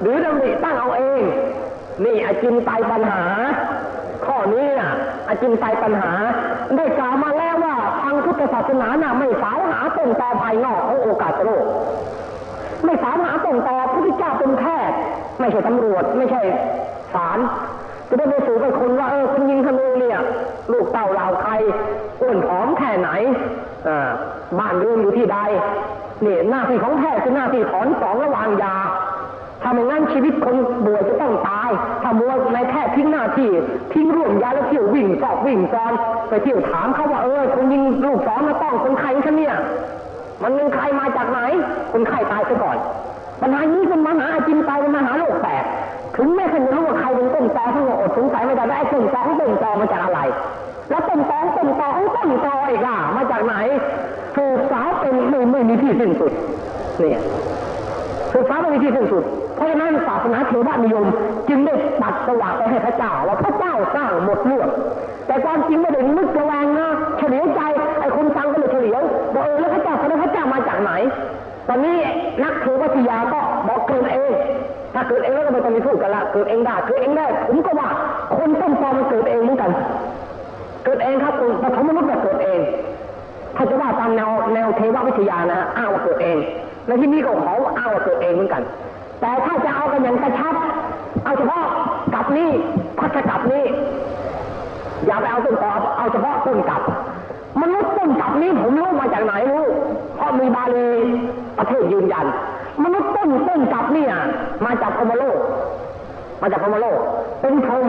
[0.00, 1.22] หรือดำริตั้งเอาเอง
[2.04, 3.22] นี่อาจินไตยปัญหา
[4.26, 4.92] ข้อนี้น่ะ
[5.28, 6.12] อาจินไตยปัญหา
[6.76, 11.64] ได้กล่าวมาแล้วว่าทางพุทธศาสนาน่ะไม่สาวหาต้นตอภายนอกของโอกาสโลก
[12.84, 14.96] ไม่สามหาต้นตอพระพุทธเจ้าเป็นแพทย์
[15.40, 16.42] ไม่ใช่ตำรวจไม่ใช่
[17.14, 17.38] ศาล
[18.08, 20.18] จะได้ไปสู่กับคนว่าเออคุณยิงธนูเนี่ย
[20.72, 21.52] ลูกเต่าเหล่าใคร
[22.20, 23.10] อ้วนผอมแค่ไหน
[23.88, 24.10] อ่า
[24.58, 25.38] บ้านเรือนอยู่ที่ใด
[26.22, 28.76] เนี่ยหน้าที่ของแพทย์คือหน้าที่ถอนสองระหว่างยา
[29.64, 31.70] ถ้าไม่งั้นชีวิตคนป่วยจะต้องตาย
[32.02, 33.50] ถ้ามัวในแพทย์ทิ้งหน้าที่
[33.92, 35.92] ทิ้งร่วมยาแล้วเที่ยววิ่งสอบวิ่งซ้อน
[36.28, 39.54] ไปเที่ยวถามเขาว่าเออคุณยิงลูกสองมาต้องคนไข้ฉันเนี่ย
[40.42, 41.40] มันเป็นใครมาจากไหน
[41.92, 42.76] คนไข้ตายซะก่อน
[43.40, 45.64] ปัญหานี้เป็นมหาอาจินไตยเป็นมหาโลกแตก
[46.16, 50.20] ถึงแม้คุณจะรู้ว่าใครเป็นต้นตอทั้งหมดอดสงสัยไม่ได้ว่าไอ้ต้นตอของต้นตอมาจากอะไร
[50.90, 53.54] แล้วต้นตอของต้นตอของต้นตออีกอะมาจากไหน
[54.36, 56.32] สืบสาวเป็นไม่ไม่มีที่สิ้นสุด
[57.00, 57.20] เนี่ย
[58.34, 59.24] สืบสาไม่มีที่สิ้นสุด
[59.56, 61.06] เพราะฉะนั้นศาสนาเทวนิยม
[61.48, 64.68] จึงได้ตัดสว่างไปให้พระเจ้าว่าพระเจ้าสร้างหมดเรื่อง
[65.26, 67.60] แต่ความจริงไม่ได้นึกระแวงนะเฉลียวใจ
[68.00, 69.00] ไอ้คนฟังก็เลยเฉลียว
[69.34, 70.92] บอกเออแล้วพระเจ้าคนนั้นพระเจ้ามาจากไหน
[71.68, 71.96] ตอนนี้
[72.44, 74.30] นักเทววิทยาก็บอกเกิดเอง
[74.94, 77.88] ถ้าเกิดเองแล้วก็ไม่ต้องมีพูดกันละเกิดเองได้เกิดเองได้ผมก็ว่า
[78.36, 79.70] คนต้นตอมันเกิดเองเหมือนกัน
[80.84, 82.60] เกิดเองครับคุณปฐมมนุษย์ก็เกิดเอง
[83.56, 86.38] ถ้าจะว่าตามแนวแนวเทววิทยานะอ้าว่าเกิดเอง
[86.86, 88.62] ในที่นี้ก็ขออ้าว่าเกิดเองเหมือนกัน
[89.20, 90.54] แต่ถ้าจะเอากันอย่างกระชับ
[91.24, 91.64] เอาเฉพาะ
[92.14, 92.50] กับนี้
[92.98, 93.64] พัฒกับนี้
[95.06, 96.82] อย่าไปเอาต้นตอเอาเฉพาะต้นกับ
[97.62, 99.64] มนุษย์ต้นกับนี้ผมรู้มาจากไหนรู้
[100.16, 100.88] เพราะมีบาลี
[101.58, 102.26] ประเทศยืนยัน
[102.84, 104.12] มนุษย์ต้นต้นกับนี่ย
[104.64, 105.38] มาจากพมโลก
[106.42, 106.98] มาจากพมโลก
[107.40, 107.86] เป็นพรม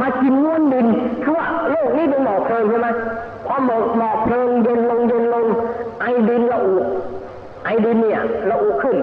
[0.00, 0.86] มากินง้วนดิน
[1.22, 2.88] คือว่าโลกนี้เป็นหมอกเพลิงใช่ไหม
[3.50, 5.46] พอหมอกหมอกเพลิงเย็นลงเย็นลง
[6.00, 6.76] ไอดินละอุ
[7.64, 8.96] ไอดินเนี่ยละอุขึ้น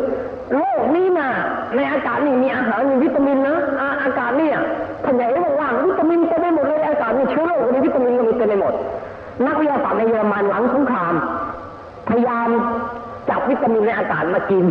[0.57, 1.29] โลกนี้น่ะ
[1.75, 4.57] ในอากาศนี่มีอาหารมีวิตามินนะอาอากาศเนี่ย
[5.03, 5.27] ท่านใหญ่
[5.59, 8.73] ว่างวิตามินเต็มไปหมดเลยอากาศมีเชื้อโรคมีวิตามินก็มีเต็มไปหมด
[9.45, 11.13] นักวิทยาศาสตร์ในเยอรมันหลังสงคราม
[12.09, 12.49] พยายาม
[13.29, 14.65] จับวิตามินในอากาศมากิน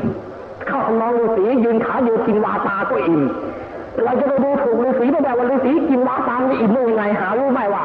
[0.67, 3.23] เข้าทำนองฤาษียืนขาเดียวกินวาตาก็อิ่ม
[4.05, 7.85] เราจะไปดูถูกฤาษีไม่ได้ว่าฤาษีกินวาตาไม่อิ่มได้ยังไงหารู้ไม่ว่า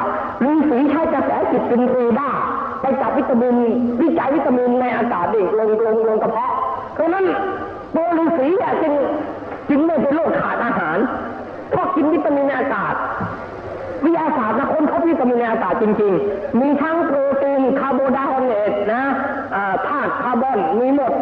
[0.50, 2.40] ฤาษีใช้กระแสจิตเป็นเรดาร์
[2.80, 3.54] ไปจับวิตามิน
[4.00, 6.52] วิจัยวิตามินในอากาศดิลงลงลงกระเพาะ
[6.94, 7.24] เพราะนั้น
[7.94, 8.92] ตัวฤาษีเนี่ยจึง
[9.68, 10.98] จึงไม่เป็นโรคขาดอาหาร
[11.70, 12.94] เพราะกินวิตามินในอากาศ
[14.04, 19.02] วิทยาศาสตร์นะค้นพบวิตามินในอากาศจริง ๆ มีทั้งโปรตีนคาร์โบไดไเดรตนะ
[19.86, 21.12] ธาตุคาร์บอนมีหมด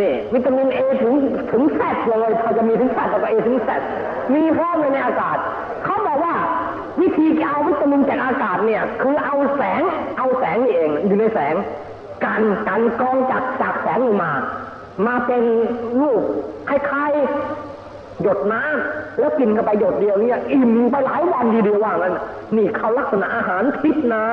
[0.00, 1.12] นี่วิตามินเอถึง
[1.52, 3.80] ถึงแซดเลยเขาจะมีถึงแซดแล้วก็เอถึงแซด
[4.34, 5.36] มีพร้อมเลยในอากาศ
[5.84, 6.34] เขาบอกว่า
[7.00, 9.82] วิธีเอาวิตามินจากอากาศเนี่ย คือเอาแสง
[10.18, 11.54] เอาแสงนี่เอง อยู่ในแสง
[12.24, 14.32] การการกองจากจากแสงลงมา
[15.06, 15.42] มาเป็น
[16.00, 16.22] รูป
[16.68, 22.14] คล้ายๆหยดน้ำแล้วกินเข้าไปหยดเดียวเนี่ยอิ่มไปหลายวันทีเดียวว่างั้น
[22.56, 24.26] นี่เขาลักษณะอาหารทิพนะ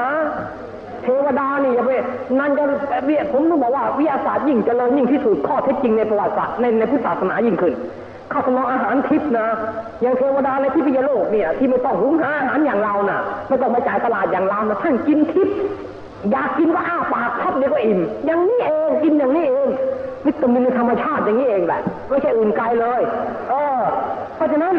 [1.03, 1.91] เทวดานี่อย่าไป
[2.39, 2.63] นั่นจะ
[3.05, 7.73] เวียผมต้องบอกว่าวิทยาศาสตร์ยิ่งเจริญยิ่งที่สุดข้อเท็จจริงในประวัติศาสตร์ในในพุทธศาสนายิ่งขึ้น
[8.31, 9.47] ข้าวสมองอาหารทิพนะ
[10.01, 15.55] อย่างเทวดาในทิพยโลกเนี่ย ที่ไม่ต้องหุงหาอาหารอย่างเราน่ะไม่ต้องมาจ่ายตลาดอย่างเรานะท่านกินทิพย์
[16.31, 19.67] อยากกินก็อ้าปากครับเดียวก็อิ่มอย่างนี้เองกินอย่างนี้เอง
[20.25, 23.01] วิตามินธรรมชาติอย่างนี้เองแหละไม่ใช่อื่นไกลเลย
[23.49, 23.79] เออ
[24.35, 24.75] เพราะฉะนั้น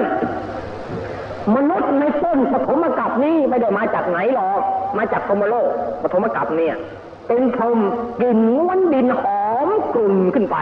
[1.57, 4.61] มนุษย์ในต้นปฐมกัปนี้ไม่ได้มาจากไหนหรอก
[4.99, 5.69] มาจากพรมโลก
[6.03, 6.75] ปฐมกัปเนี่ย
[7.29, 7.79] เป็นพรม
[8.21, 10.57] กลิ่นง้วนดินหอมกลุ่นขึ้นไป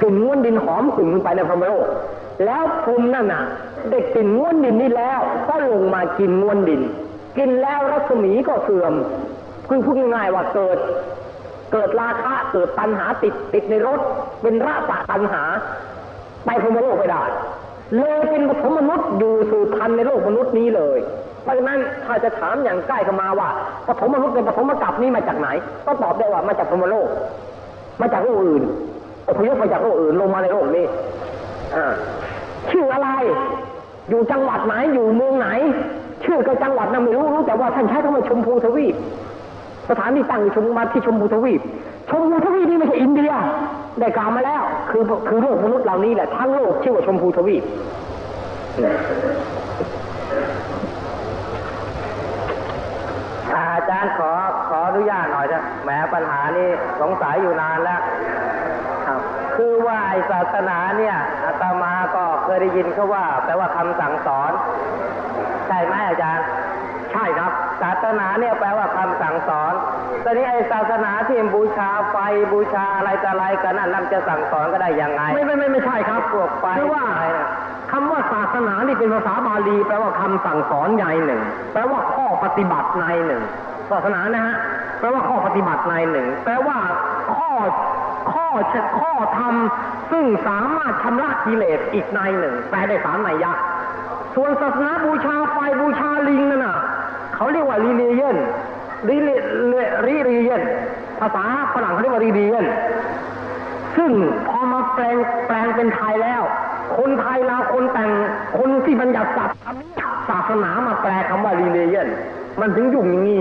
[0.00, 1.86] กลิ่นง้วนดินหอมกลุ่นขึ้นไปในพรมโลก
[2.44, 3.44] แล้วพรหมนั่นน่ะ
[3.90, 6.80] ได้กลิ่นง้วนดินนี่แล้ว ก็ลงมากินง้วนดิน
[7.38, 8.92] กินแล้วรัศมีก็เสื่อม
[9.68, 10.78] คือพูดง่ายๆว่าเกิด
[11.72, 14.00] เกิดราคะเกิดตัณหาติดติดในรถ
[14.42, 15.42] เป็นราปะตัณหา
[16.44, 17.22] ไปพรมโลกไม่ได้
[17.96, 20.98] เลยเป็นปฐมมนุษย์อยู่สู่ทันในโลกมนุษย์นี้เลย
[21.42, 23.48] เพราะฉะนั้นถ้าจะถามอย่างใกล้เข้ามาว่า
[23.88, 25.48] ปฐมมนุษย์ในปฐมกัปนี้มาจากไหน
[25.86, 27.08] ก็ตอบได้ว่ามาจากพรมโลก
[28.00, 28.62] มาจากโลกอื่น
[29.28, 30.86] อพยพมาจากโลกอื่นลงมาในโลกนี้
[32.70, 33.08] ชื่ออะไร
[34.08, 35.48] อยู่จังหวัดไหนอยู่เมืองไหน
[36.24, 38.94] ชื่อกับจังหวัดนั้นไม่รู้รู้แต่ว่าท่านใช้คำว่าชมพูทวีป
[39.90, 41.60] สถานที่ตั้งอยู่ชมมาที่ชมพูทวีป
[42.10, 43.32] ชมพูทวีปนี่ไม่ใช่อินเดีย
[44.00, 47.64] ได้กล่าวมาแล้ว คือคือโลกมนุษย์เหล่านี้แหละทั้งโลกชื่อว่าชมพูทวีป
[53.56, 54.30] อาจารย์ขอ
[54.68, 56.68] ขออนุญาตหน่อยนะแหมปัญหานี้
[57.00, 58.00] สงสัยอยู่นานแล้ว
[59.06, 59.20] ครับ
[59.56, 64.52] คือว่าไอศาสนาเนี่ยอาตมาก็เคยได้ยินเขาว่าแปลว่าคำสั่งสอน
[65.66, 66.46] ใช่ไหมอาจารย์
[67.12, 69.72] ใช่ครับ ศาสนาเนี่ยแปลว่าคำสั่งสอน
[70.24, 72.16] ตอนนี้ไอศาสนาที่บูชาไฟ
[72.52, 77.48] บูชาอะไรต่ออะไรกันนั่นนั่นจะสั่งสอนก็ได้ยังไง ไม่ไม่ไม่ไม่ใช่ครับพวกไฟคือว่าอะไรน่ะ
[77.92, 81.42] คำว่าศาสนานี่เป็นภาษาบาลี แปลว่าคำสั่งสอนในหนึ่ง
[81.72, 83.42] แปลว่าข้อปฏิบัติในหนึ่ง
[83.90, 84.56] ศาสนานะฮะ
[85.00, 86.78] แปลว่าข้อปฏิบัติในหนึ่ง แปลว่า
[87.36, 87.50] ข้อ
[88.32, 88.46] ข้อ
[89.00, 89.54] ข้อธรรม
[90.10, 93.52] ซึ่งสามารถชำระกิเลสอีกในหนึ่ง แปลได้สามนัยยะ
[94.34, 96.78] ส่วนศาสนาบูชาไฟบูชาลิงนั่นน่ะ
[97.38, 98.36] เขาเรียกว่า religion
[100.08, 100.62] religion
[101.20, 102.64] ภาษาฝรั่งเขาเรียกว่า religion
[103.96, 104.10] ซึ่ง
[104.48, 106.42] พอมาแปลงแปลงเป็นไทยแล้ว
[106.98, 108.10] คนไทยเราคนแต่ง
[108.58, 109.56] คนที่บัญญัติศัพท์
[110.28, 112.06] ศาสนามาแปลคำว่า religion
[112.60, 113.40] มันถึงยุ่งอย่างนี้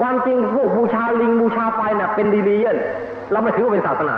[0.00, 2.76] ความจริงพวกบูชาลิงบูชาไฟน่ะเป็น religion
[3.32, 4.16] เราไม่ถือว่าเป็นศาสนา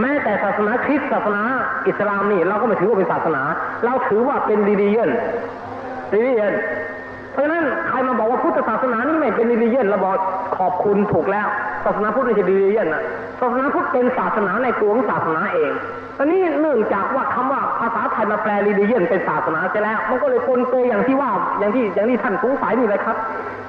[0.00, 1.42] แม้แต่ศาสนาคริสต์ศาสนา
[1.88, 3.42] อิสลามนี่เราก็ไม่ถือว่าเป็นศาสนา
[3.84, 5.10] เราถือว่าเป็น religion
[6.14, 6.52] religion
[6.87, 6.87] เพ
[7.38, 10.14] ราะฉะนั้นใครมาบอกว่าพุทธศาสนานี่ไม่เป็น religion เราบอก
[10.58, 11.46] ขอบคุณถูกแล้ว
[11.84, 13.02] ศาสนาพุทธไม่ใช่ religion นะ
[13.40, 15.72] ศาสนาพุทธเป็นศาสนาในตัวของศาสนาเอง
[16.18, 23.16] ตอนนี้เนื่องจากว่าคำว่าภาษาไทยมาแปล religion เป็นศาสนาเสียแล้ว มันก็เลยปนเปอย่างที่ว่าอย่างที่อย่างที่ท่านสงสัยนี่เลยครับ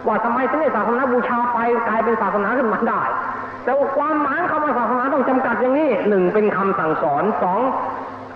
[0.08, 1.56] ว่าทำไมถึงได้ศาสนาบูชาไฟ
[1.88, 3.02] กลายเป็นศาสนาขึ้นมาได้
[3.64, 7.60] แต่ว่าความหมายคำว่าศาสนาต้องจำกัดอย่างนี้หนึ่งเป็นคำสั่งสอนสอง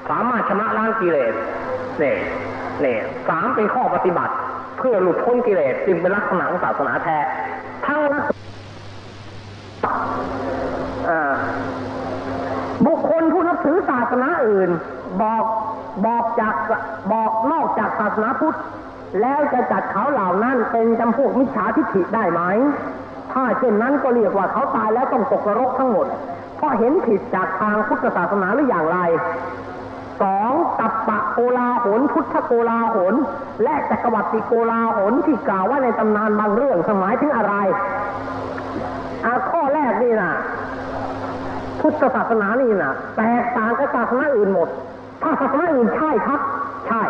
[0.10, 1.34] สามารถชำระล้างกิเลส
[2.00, 2.18] เนี่ย
[2.82, 4.34] เนี่ยสามเป็นข้อปฏิบัติ
[4.78, 7.18] เพื่อหลุดพ้นกิเลสจึงเป็นลักษณะของศาสนาแท้
[7.86, 8.42] ทั้งลักษณะ
[12.86, 14.70] บุคคลผู้นับถือศาสนาอื่น
[15.22, 15.44] บอก
[16.06, 16.56] บอกจาก
[17.12, 18.58] บอกนอกจากศาสนาพุทธ
[19.22, 22.42] แล้วจะจัดเขาเหล่านั้นเป็นจำพวกมิจฉาทิฏฐิได้ไหม
[23.32, 26.06] ถ้าเช่นนั้นก็เรียกว่าเขาตายแล้วต้องตกนรกทั้งหมด
[26.58, 29.00] เพราะเห็นผิดจากทางพุทธศาสนาหรืออย่างไร
[30.22, 33.16] สองกัปปะโกลาหนพุทธโกลาหน
[33.64, 37.54] และจักรวรรดิโกลาหนที่กล่าวว่าในตำนานบางเรื่องสมัยถึงอะไร
[39.26, 40.34] อาข้อแรกนี่นะ
[41.82, 44.68] พุทธศาสนานี่นะแตกต่างกับศาสนาอื่นหมด
[45.22, 46.40] ถ้าศาสนาอื่นใช่ครับ
[46.88, 47.02] ใช่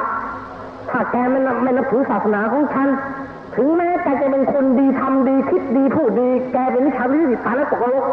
[0.90, 2.88] ถ้าแกไม่นับไม่นับถือศาสนาของฉัน
[3.56, 8.06] ถึงแม้แกจะเป็นคนดีทำดีคิดดีพูดดี แกเป็นมิจฉาทิฏฐิตายแล้วตกนรก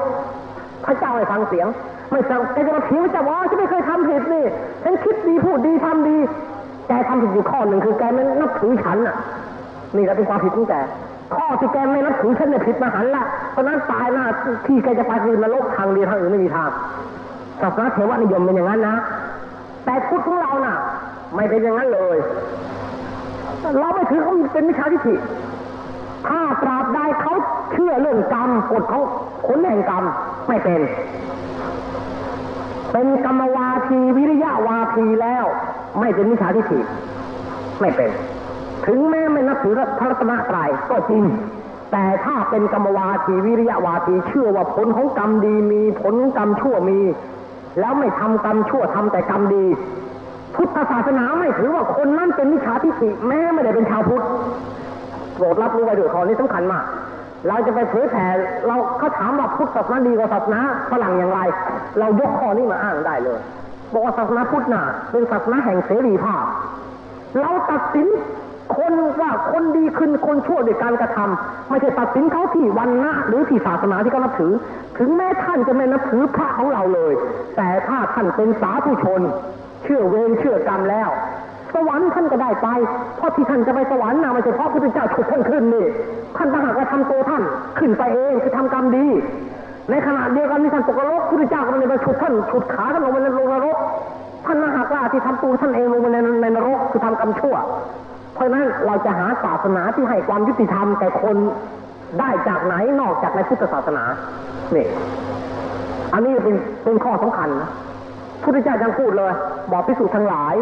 [0.84, 1.66] พระเจ้าให้ฟังเสียง
[2.10, 4.44] ไม่สั่งแกจะมาเถียงพระเจ้าว่าฉันไม่เคยทำผิดนี่
[4.84, 6.16] ฉันคิดดีพูดดีทำดี
[6.88, 9.16] แกทำผิดอยู่ข้อหนึ่งคือแกไม่นับถือฉันน่ะ
[9.96, 10.74] นี่แหละเป็นความผิดของแก
[11.34, 14.26] ข้อที่แกไม่นับถือฉันเนี่ยผิดมหันละเพราะฉะนั้นตายหน้า
[14.66, 16.70] ที่แกจะไปคือนรกทางเดียวทางอื่นไม่มีทาง
[17.60, 18.96] ศาสนาเทวนิยมเป็นอย่างนั้นนะ
[19.84, 20.76] แต่พุทธของเราน่ะ
[21.34, 22.18] ไม่เป็นอย่างนั้นเลย
[23.78, 25.14] เราไม่ถือเขาเป็นมิจฉาทิฏฐิ
[26.26, 27.34] ถ้าตราบใดเขา
[27.72, 29.02] เชื่อเรื่องกรรมกฎของ
[29.46, 30.04] ผลแห่งกรรม
[30.48, 30.80] ไม่เป็น
[32.92, 35.44] เป็นกรรมวาทีวิริยะวาทีแล้ว
[36.00, 36.80] ไม่เป็นมิจฉาทิฏฐิ
[37.80, 38.10] ไม่เป็น
[38.86, 41.22] ถึงแม้ไม่นับถือพระรัตนตรัยก็จริง
[41.92, 47.00] แต่ถ้าเป็นกรรมวาทีวิริยะวาทีเชื่อว่าผลของกรรมดีมีผลกรรมชั่วมี
[47.80, 49.64] แล้วไม่ทำกรรมชั่วทำแต่กรรมดี
[50.54, 54.24] พุทธศาสนาไม่ถือว่าคนนั้นเป็นมิจฉาทิฏฐิแม้ไม่ได้เป็นชาวพุทธ
[55.34, 56.84] โปรดรับรู้ไว้ด้วยข้อนี้สำคัญมาก
[57.48, 58.26] เราจะไปเผยแผ่
[58.66, 61.40] เราเขาถามว่าพุทธศาสนาดีกว่าศาสนาฝรั่งอย่างไร
[61.98, 63.38] เรายกข้อนี้มาอ้างได้เลย
[63.92, 66.44] บอกว่าศาสนาพุทธน่ะเป็นศาสนาแห่งเสรีภาพ
[67.40, 68.06] เราตัดสิน
[68.76, 74.52] คนว่าคนดีขึ้นคนชั่วด้วยการกระทำไม่ใช่ตัดสินเขาที่วันนะหรือที่ศาสนาที่เขานับถือ
[74.98, 77.12] ถึงแม้ท่านจะไม่นับถือพระของเราเลย
[77.56, 79.20] แต่ถ้าท่านเป็นสาธุชน
[79.82, 81.08] เชื่อเวรเชื่อกรรมแล้ว
[81.74, 82.68] สวรรค์ท่านก็ได้ไป
[83.16, 85.86] เพราะที่ท่านจะไปสวรรค์นะไม่ใช่เพราะพระพุทธเจ้าฉุดท่านขึ้นนี่
[86.36, 87.42] ท่านต่างหากว่าทำตัวท่าน
[87.78, 89.06] ขึ้นไปเองคือทำกรรมดี
[89.90, 93.76] ในขณะเดียวกันที่ท่านตกนรกพระพุทธเจ้าก็ไม่ได้มาฉุดท่านฉุดขาท่านลงไปในนรก
[94.46, 97.56] ท่านต่างหากว่าที่ทำตัวท่านเองลงไปในในนรกคือทำกรรมชั่ว
[98.34, 101.36] เพราะฉะนั้นเราจะหาศาสนาที่ให้ความยุติธรรมแก่คน
[102.18, 104.04] ได้จากไหนนอกจากในพุทธศาสนา
[104.72, 104.88] เนี่ย
[106.14, 107.70] อันนี้เป็นเป็นข้อสำคัญนะ
[108.44, 109.32] พุทธเจ้ายังพูดเลย
[109.70, 110.54] บอกพิสูจน์ทั้งหลาย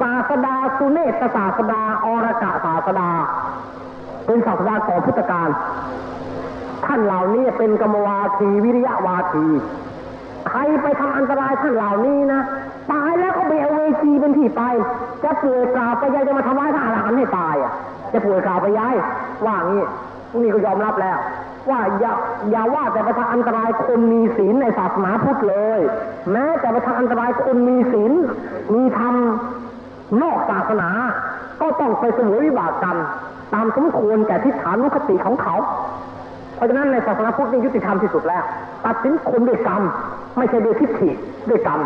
[0.00, 3.10] ศาสดาสุเนตศาสดาอรกะศาสดา
[4.26, 5.48] เป็นศาสดาก่อนพุทธกาล
[6.84, 9.46] ท่านเหล่านี้เป็นกรรมวาทีวิริยะวาที
[10.48, 12.40] ใครไปทำอันตรายท่านเหล่านี้นะ
[12.92, 14.62] ตายแล้วก็ไปเอาเวจีเป็นที่ไป
[15.22, 17.72] จะป่วยกล่าวไปยายจะมาทำร้ายทหารหันให้ตายอะ
[18.12, 18.94] จะป่วยกล่าวไปยาย
[19.46, 19.84] ว่างี้
[20.42, 21.18] นี่ก็ยอมรับแล้ว
[21.70, 22.12] ว่าอย่า
[22.50, 25.80] อย่าว่าแต่ไปทำอันตรายคนมีศีลในศาสนาพุทธเลย
[26.32, 28.12] แม้แต่ไปทำอันตรายคนมีศีล
[28.74, 29.14] มีธรรม
[30.22, 30.88] นอกศาสนา
[31.60, 32.98] ก็ต้องไปเสวยวิบากกรรม
[33.54, 35.54] ตามสมควรแก่ทิฏฐานุคติของเขา
[36.56, 38.42] เพราะฉะนั้นในศาสนาพุทธนี่ยุติธรรมที่สุดแล้ว
[38.86, 39.82] ตัดสินคนด้วยกรรม
[40.38, 41.10] ไม่ใช่ด้วยทิฏฐิ
[41.48, 41.80] ด้วยกรรม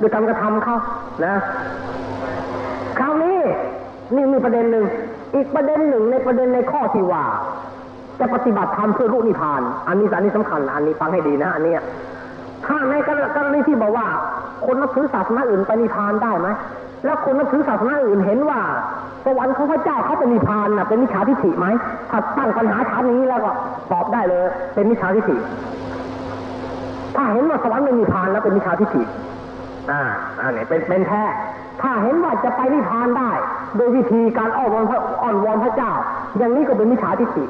[0.00, 0.76] ด้วยกรรมกระทำเขา
[1.24, 1.34] นะ
[2.98, 3.38] คราวนี้
[4.14, 4.84] นี่มีประเด็นหนึ่ง
[5.34, 7.24] อีกประเด็นหนึ่งในประเด็นในข้อที่ว่า
[8.20, 11.74] จะปฏิบัติธรรมเพื่อรู้นิพพาน อันนี้อันนี้สำคัญ อันนี้ฟังให้ดีนะ อันนี้
[12.66, 14.06] ถ้าในกรกรณีที่บอกว่า
[14.66, 16.48] คนนับถือศาสนาอื่นไปนิพพานได้ไหม
[17.04, 18.60] แล้วคนนับถือศาสนาอื่นเห็นว่า
[19.24, 21.66] สวรรค์ของพระเจ้าเขาเป็นนิพพานน่ะเป็นมิจฉาทิฏฐิไหม
[22.10, 23.50] ถ้าตั้งปัญหาถามอย่านี้แล้วก็
[23.92, 25.36] ตอบได้เลย เป็นมิจฉาทิฏฐิ
[27.16, 29.02] ถ้าเห็นว่าสวรรค์เป็นนิพพานแล้วเป็นมิจฉาทิฏฐิ
[29.90, 30.02] อ่า
[30.40, 31.24] อันนี้เป็นเป็นแท้
[31.82, 33.30] ถ้าเห็นว่าจะไปนิพพานได้
[33.76, 35.92] โดยวิธีการอ้อนวอนพระอ้อนวอนพระเจ้า
[36.38, 37.44] อย่างนี้ก็เป็นมิจฉาทิฏฐิ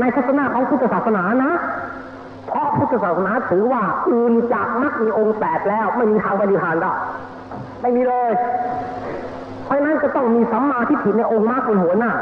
[0.00, 1.52] ในทัศนะของพุทธศาสนานะ
[2.46, 6.92] เพราะพุทธศาสนาถือว่าอื่นจากมรรคมีองค์แปดแล้วไม่มีทางไปนิพพานได้
[7.80, 8.30] ไม่มีเลย
[9.64, 12.12] เพราะฉะนั้นจะต้องมีสัมมาทิฏฐิในองค์มรรคเป็นหัวหน้า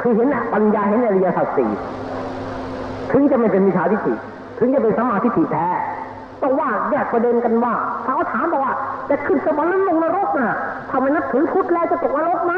[0.00, 1.70] คือเห็นปัญญาเห็นอริยสัจสี่
[3.12, 4.14] ถึงจะไม่เป็นมิจฉาทิฏฐิ
[4.58, 5.68] ถึงจะเป็นสัมมาทิฏฐิแท้
[6.42, 7.74] ต้องว่าแยกประเด็นกันว่า
[8.04, 8.74] ถาเขาถามบอกว่า
[9.10, 10.56] จะขึ้นสวรรค์หรือลงนรกน่ะ
[10.90, 12.54] ถ้าม่นับถือพุทธแล้วจะตกนรกไหม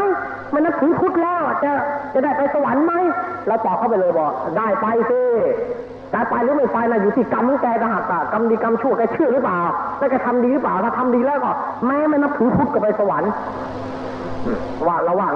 [0.51, 1.71] ไม่นับถือพุทธแล้วจะ
[2.15, 2.93] จะได้ไปสวรรค์ไหม
[3.47, 5.21] เราตอบเข้าไปเลยบอกได้ไปสิ
[6.17, 9.61] แต่ไปหรือไม่ไปนะอยู่ที่กรรมของแกต่างหากอะกรรมดีกรรมชั่วแกเชื่อหรือเปล่า
[9.99, 11.53] แล้วแกทำดีหรือเปล่าถ้าทำดีแล้วก็
[11.87, 13.33] แม้ไม่นับถือพุทธก็ไปสวรรค์
[14.87, 15.35] ว่าระหว่าง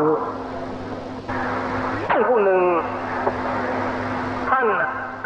[2.08, 2.60] ท่านผู้หนึ่ง
[4.50, 4.66] ท่าน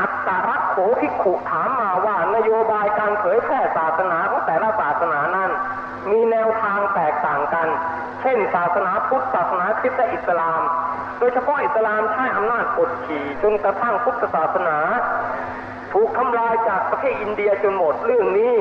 [0.00, 5.50] อัตตรักโขภิกขุถามมาว่านโยบายการเผยแพร่ศาสนาของแต่ละศาสนานั้น
[6.10, 7.66] มีแนวทางแตกต่างกัน
[8.20, 10.60] เช่น ศาสนาพุทธศาสนาคริสต์อิสลาม
[11.18, 14.78] โดยเฉพาะอิสลามใช้อำนาจกดขี่จนกระทั่งพุทธศาสนา
[15.92, 18.56] ถูกทำลายจากประเทศอินเดียจนหมดเรื่องนี้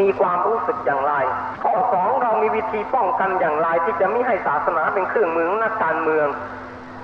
[0.00, 1.14] มีความรู้สึกอย่างไร
[1.62, 6.28] ข้อสองเรามีวิธีป้องกันอย่างไรที่จะไม่ให้ศาสนาเป็นเครื่องมือนักการเมือง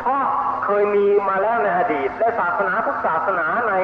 [0.01, 0.23] เพราะ
[0.65, 3.75] เคยมีมาแล้วในอดีต และศาสนาทุกศาสนาใน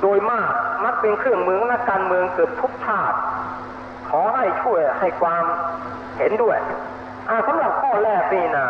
[0.00, 0.52] โดยมาก
[0.84, 3.18] มักเป็นเครื่องมือนักการเมืองเกือบทุกชาติ
[4.10, 5.44] ขอให้ช่วยให้ความ
[6.18, 6.58] เห็นด้วย
[7.46, 8.68] สำหรับข้อแรกนี่นะ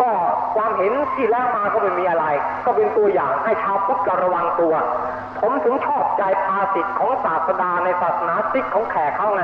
[0.00, 0.10] ก็
[0.54, 2.26] ความเห็นที่แล้วมาก็ไม่มีอะไร
[2.64, 4.74] ก็เป็นตัวอย่างให้ชาวพุทธระวังตัว
[5.40, 9.42] ผมถึงชอบใจภาษิตของศาสดาในศาสนาซิกของแขกเขาไง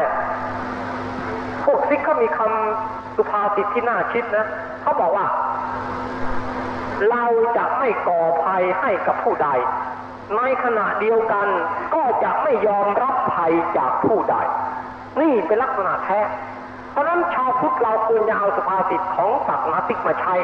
[1.64, 4.46] พวกซิกเขามีคำสุภาษิตที่น่าคิดนะ
[4.82, 5.26] เขาบอกว่า
[7.10, 7.24] เรา
[7.56, 9.48] จะไม่ก่อภัยให้กับผู้ใด
[10.37, 11.46] ในขณะเดียวกัน
[11.94, 14.37] ก็จะไม่ยอมรับภัยจากผู้ใด
[15.20, 16.20] นี่เป็นลักษณะแท้
[16.94, 20.35] เพราะนั้นชาวพุทธเราควรจะเอาสุภาษิตของศาสนาซิกมาใช้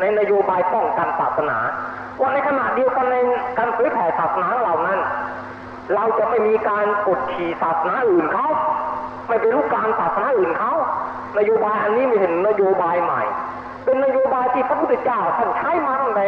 [0.00, 1.58] ในนโยบายป้องกันศาสนา
[2.20, 3.16] ว่าในขณะเดียวกันใน
[3.58, 4.98] การเผยแผ่ศาสนาเหล่านั้น
[5.94, 8.46] เราจะไม่มีการกดขี่ศาสนาอื่นเขา
[9.28, 10.72] ไม่ไปลุกการศาสนาอื่นเขา
[11.38, 13.22] นโยบายอันนี้ไม่เห็นนโยบายใหม่
[13.84, 16.24] เป็นนโยบายที่พระพุทธเจ้าท่านใช้มาตั้งแต่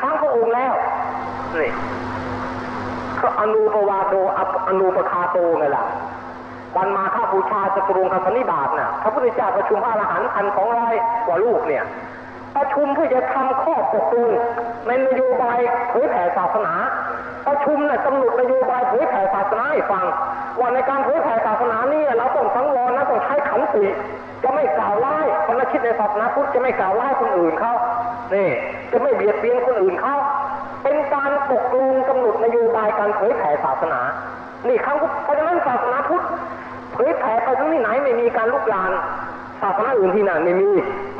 [0.00, 0.72] ครั้งพระองค์แล้ว
[1.56, 1.70] นี่
[3.22, 5.84] ก็อนุปวาโดอปอนุปคาโตไงล่ะ
[6.76, 10.94] วันมาฆบูชาจตุรงคสนิบาตน่ะพระพุทธเจ้าประชุมพระอรหันต์พันสองร้อย
[11.26, 11.84] กว่าลูกเนี่ย
[12.56, 14.30] ประชุมเพื่อจะทำข้อตกลง
[14.86, 16.74] ในนโยบายเผยแผ่ศาสนา
[17.46, 20.04] ประชุมน่ะกำหนดนโยบายเผยแผ่ศาสนาให้ฟัง
[20.58, 23.84] ว่าในการเผยแผ่ศาสนานี่เราต้องสังวรนะต้องใช้ขันติ
[24.42, 27.72] จะไม่กล่าวร้ายคนละคิดในศาสนาพุทธจะไม่กล่าวร้ายคนอื่นเขา
[28.34, 28.48] นี่
[28.92, 30.16] จะไม่เบียดเบียนคนอื่นเขา
[30.82, 34.00] เป็นการตกลงกำหนดนโยบายการเผยแผ่ศาสนา
[34.68, 36.24] นี่ครั้งเพราะฉะนั้นศาสนาพุทธ
[37.00, 38.92] เผยแผ่ไปทั้งที่ไหนไม่มีการลุกลาน
[39.62, 40.70] ศาสนาอื่นที่นั่นไม่มี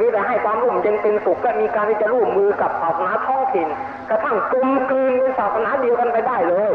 [0.01, 3.69] มีแต่ให้ความร่วมเย็นเป็นสุขและมีการที่จะร่วมมือกับศาสนาท้องถิ่น
[4.11, 6.71] กระทั่งกลมกลืนเป็นศาสนาเดียวกันไปได้เลย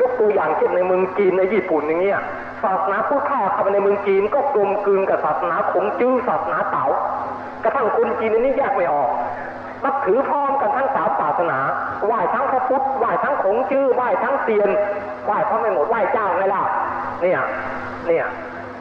[0.00, 2.20] ยกตัวอย่างเช่นในเมืองจีนในญี่ปุ่นอย่างเงี้ย
[2.62, 6.86] ศาสนาพุทธเข้าเข้าไปในเมืองจีนก็กลมกลืนกับศาสนาขงจื้อศาสนาเต๋า
[7.64, 9.10] กระทั่งคนจีนในนี้แยกไม่ออก
[9.84, 11.58] นับถือพร้อมกันทั้งสามศาสนา
[12.06, 14.70] ไหว้ทั้งพระพุทธ ไหว้ทั้งขงจื้อ ไหว้ทั้งเตียน
[15.28, 16.62] ไหว้พร้อมไปหมดไหว้เจ้าไงล่ะ
[17.22, 17.40] เนี่ย
[18.06, 18.26] เนี่ย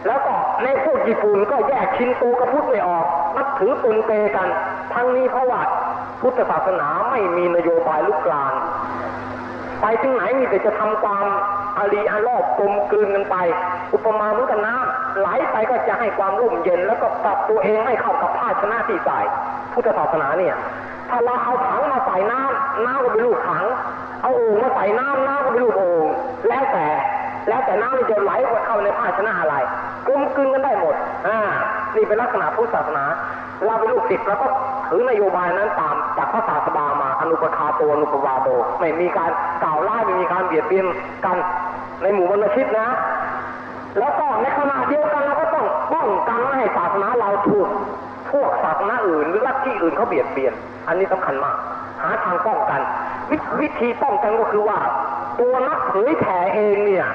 [0.08, 0.34] แล้วก็
[0.64, 3.06] ในพวกญี่ปุ่นก็แยกชินโตกับพุทธไม่ออก
[3.38, 4.48] นับถือปนเปกัน
[4.94, 5.62] ทั้งนี้เพราะว่า
[6.22, 8.54] พุทธศาสนาไม่มีนโยบายลุกลาน
[9.82, 11.26] ไปถึงไหนมีแต่จะทำความ
[11.78, 13.36] อารีอารอบกลมกลืนกันไป
[13.94, 19.20] อุปมาเหมือนกับน้ำไหลไปก็จะให้ความร่มเย็น แล้วก็ปรับตัวเองให้เข้ากับภาชนะที่ใส่
[19.74, 20.56] พุทธศาสนาเนี่ย
[21.10, 23.66] ถ้าเราเอาถังมาใส่น้ำน้ำก็เป็นลูกถัง
[24.22, 26.06] เอาโอ่งมาใส่น้ำน้ำก็เป็นลูกโอ่ง
[26.48, 26.88] แล้วแต่
[27.48, 28.32] แล้วแต่น้ำมันจะไหล
[28.66, 29.56] เข้าในภาชนะอะไร
[30.08, 30.96] กลมกลืนกันได้หมด
[31.28, 31.40] อ่า
[31.96, 33.06] นี่เป็นลักษณะพุทธศาสนา
[33.66, 34.48] เราเป็นลูกศิษย์เราก็
[34.88, 38.48] ถือนโยบายนั้นตามจากพระศาสดามาอนุปคาโตอนุปวาโด
[38.80, 39.32] ไม่มีการ
[39.64, 40.86] กล่าวไล่ไม่มีการเบียดเบียน
[41.26, 41.38] กัน
[42.02, 42.88] ในหมู่บรรพชิตนะ
[44.00, 47.68] แล้วก็ในขณะเดียวกันเราก็ต้องป้องกันไม่ให้ศาสนาเราถูก
[48.32, 50.54] พวกศาสนาอื่นหรือลัทธิอื่นเขาเบียดเบียน
[50.88, 51.56] อันนี้สำคัญมาก
[52.02, 52.82] หาทางป้องกัน
[53.32, 54.80] วิวิธีป้องกันก็คือว่า
[55.40, 57.08] ตัวนักเผยแผ่เองเนี่ย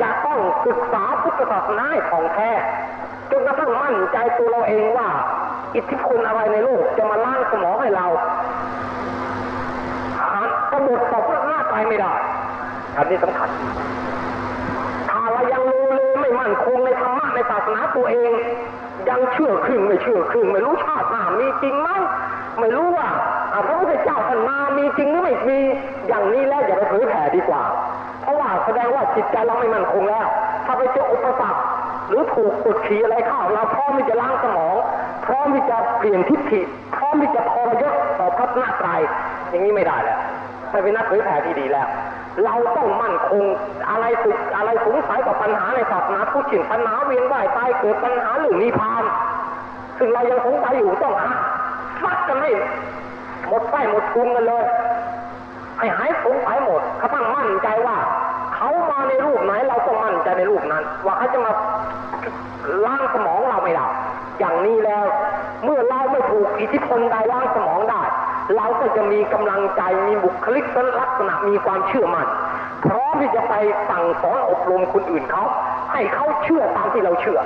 [0.00, 2.50] จะต้องศึกษาพุทธศาสนาของแท้
[3.30, 5.08] จนกระทั่งมั่นใจตัวเราเองว่า
[5.76, 8.06] อิทธิพลอะไรในโลกจะมาล้างสมองให้เรา
[10.32, 12.12] หากระบฏต่อพระหน้าตายไม่ได้
[12.96, 13.48] อันนี้สำคัญ
[15.10, 18.32] ถ้าเรายังรู้เลยไม่มั่นคงในธรรมะในศาสนาตัวเอง
[19.08, 21.88] ยังเชื่อครึ่งไม่เชื่อครึ่งไม่รู้ชาติหน้ามีจริงไหม
[22.60, 23.08] ไม่รู้ว่า
[23.66, 25.58] พระพุทธเจ้าท่านมามีจริงหรือไม่มี
[26.08, 27.62] อย่างนี้แล้วอย่าไปเผยแผ่ดีกว่า
[28.22, 30.26] เพราะว่าแสดงว่าจิตใจเราไม่มั่นคงแล้ว
[30.66, 31.60] ถ้าไปเจออุปสรรค
[32.08, 34.74] หรือถูกกดขี่อะไรเข้าเราพร้อมที่จะล้างสมอง
[35.26, 36.60] พร้อมที่จะเปลี่ยนทิฏฐิ
[36.96, 38.90] พร้อมที่จะทรยศต่อพระหน้าไตร
[39.50, 40.18] อย่างนี้ไม่ได้แล้ว
[40.70, 41.88] ไม่เป็นนักเผยแผ่ที่ดีแล้ว
[42.44, 43.44] เราต้องมั่นคง
[43.90, 49.04] อะไรสุอะไรสงสัยกับปัญหาในศาสนาพุทธฉินปัญหาเวียนว่ายตายเกิดปัญหาหรือนิพพาน
[49.98, 51.32] ซึ่งเรายังสงสัยอยู่ต้องหา
[52.02, 52.50] ฟัดกันให้
[53.48, 54.64] หมดไฟหมดพุงกันเลย
[55.78, 57.96] ให้หายสงสัยหมดเขาตั้งมั่นใจว่า
[58.54, 61.52] เขามาในรูปไหนเราต้องมั่นใจในรูปนั้น ว่าเขาจะมา
[62.86, 63.86] ล้างสมองเราไม่ได้
[64.38, 65.04] อย่างนี้แล้ว
[65.64, 68.02] เมื่อเราไม่ถูกอิทธิพลใดล้างสมองได้
[68.56, 70.64] เราก็จะมีกำลังใจมีบุคลิก
[71.00, 72.26] ลักษณะมีความเชื่อมั่น
[72.84, 73.54] พร้อมที่จะไป
[73.90, 75.44] สั่งสอนอบรมคนอื่นเขา
[75.92, 77.40] ให้เขาเชื่อตามที่เราเชื่อ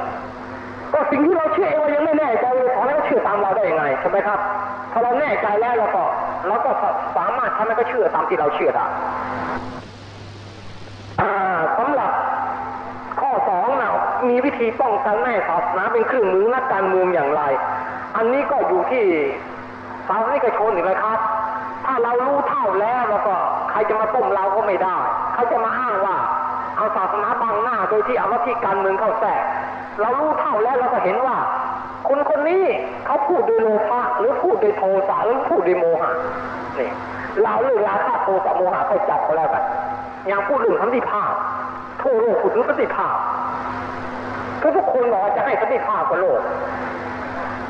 [0.92, 4.38] ก็สิ่งที่เราเชื่อเองเรายังไม่แน่ใจเลยขอให้เขาเชื่อตามเราได้ยังไงใช่ไหมครับ
[4.92, 6.02] พอเราแน่ใจแล้วเราก็
[6.46, 6.70] เราก็
[7.16, 8.86] สามารถทำให้เขาเชื่อตามที่เราเชื่อได้
[11.20, 11.32] อ่า
[11.78, 12.10] สำหรับ
[13.20, 13.90] ข้อสองนะ
[14.28, 17.42] มีวิธีป้องกันไม่ศาสนาเป็นเครื่องมือนักการเมืองอย่างไร
[18.16, 19.04] อันนี้ก็อยู่ที่
[20.08, 21.18] ศาสนิกชนอีกเลยครับ
[21.86, 23.34] ถ้าเรารู้เท่าแล้วแล้วก็
[23.70, 24.98] ใครจะมาต้มเราก็ไม่ได้
[25.34, 26.16] เขาจะมาอ้างว่า
[26.76, 29.42] เอาศาสนาบังหน้าโดยที่เอาลัทธิการเมืองเข้าแทรก
[30.00, 31.36] เรารู้เท่าแล้วเราก็เห็นว่า
[32.08, 32.64] คนคนนี้
[33.06, 36.12] เขาพูดโดยโลภะหรือพูดโดยโทสะหรือพูดโดยโมหะ
[36.78, 36.90] นี่
[37.42, 39.64] เราเรื่องราคะโทสะโมหะเขาจับก็แล้วกัน
[40.26, 41.32] อย่างพูดเรื่องสันติภาพ
[42.02, 43.16] ทั่วโลกพูดถึงสันติภาพ
[44.60, 46.40] ทุกทุกคนบอกว่าจะให้สันติภาพกับโลก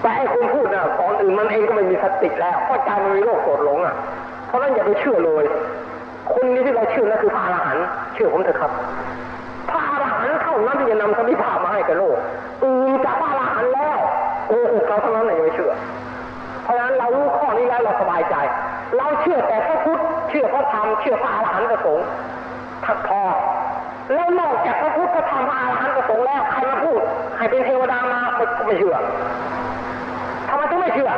[0.00, 3.94] แต่ไอ้คนพูดน่ะก่อนอื่นมันเองก็ไม่มีสติแล้วเพราะใจมันมีโรคโกรธหลงอะ
[4.46, 5.44] เพราะนั้นอย่าไปเชื่อเลย
[6.32, 7.84] คนนี้ที่เราเชื่อนั่นคือพระอรหันต์
[8.14, 8.70] เชื่อผมเถอะครับ
[9.70, 12.16] พระอรหันต์เท่านั้นที่จะนำสันติภาพมา ให้กับโลก
[12.62, 13.98] อื่นจากพระอรหันต์แล้ว
[14.46, 15.72] โกหกเราเท่านั้นอย่าไปเชื่อ
[16.62, 18.34] เพราะฉะนั้นเรารู้ข้อนี้แล้วเราสบายใจ
[18.96, 22.06] เราเชื่อแต่พระพุทธเชื่อพระธรรมเชื่อพระอรหันต์ประสงค์
[22.84, 23.22] ทักพอ
[24.14, 27.00] แล้วนอกจากพระพุทธพระธรรมพระอรหันต์ประสงค์แล้วใครมาพูด
[27.38, 28.96] ให้เป็นเทวดามาไม่ไม่เชื่อ
[30.48, 31.10] ทำไมถึงไม่เชื่อ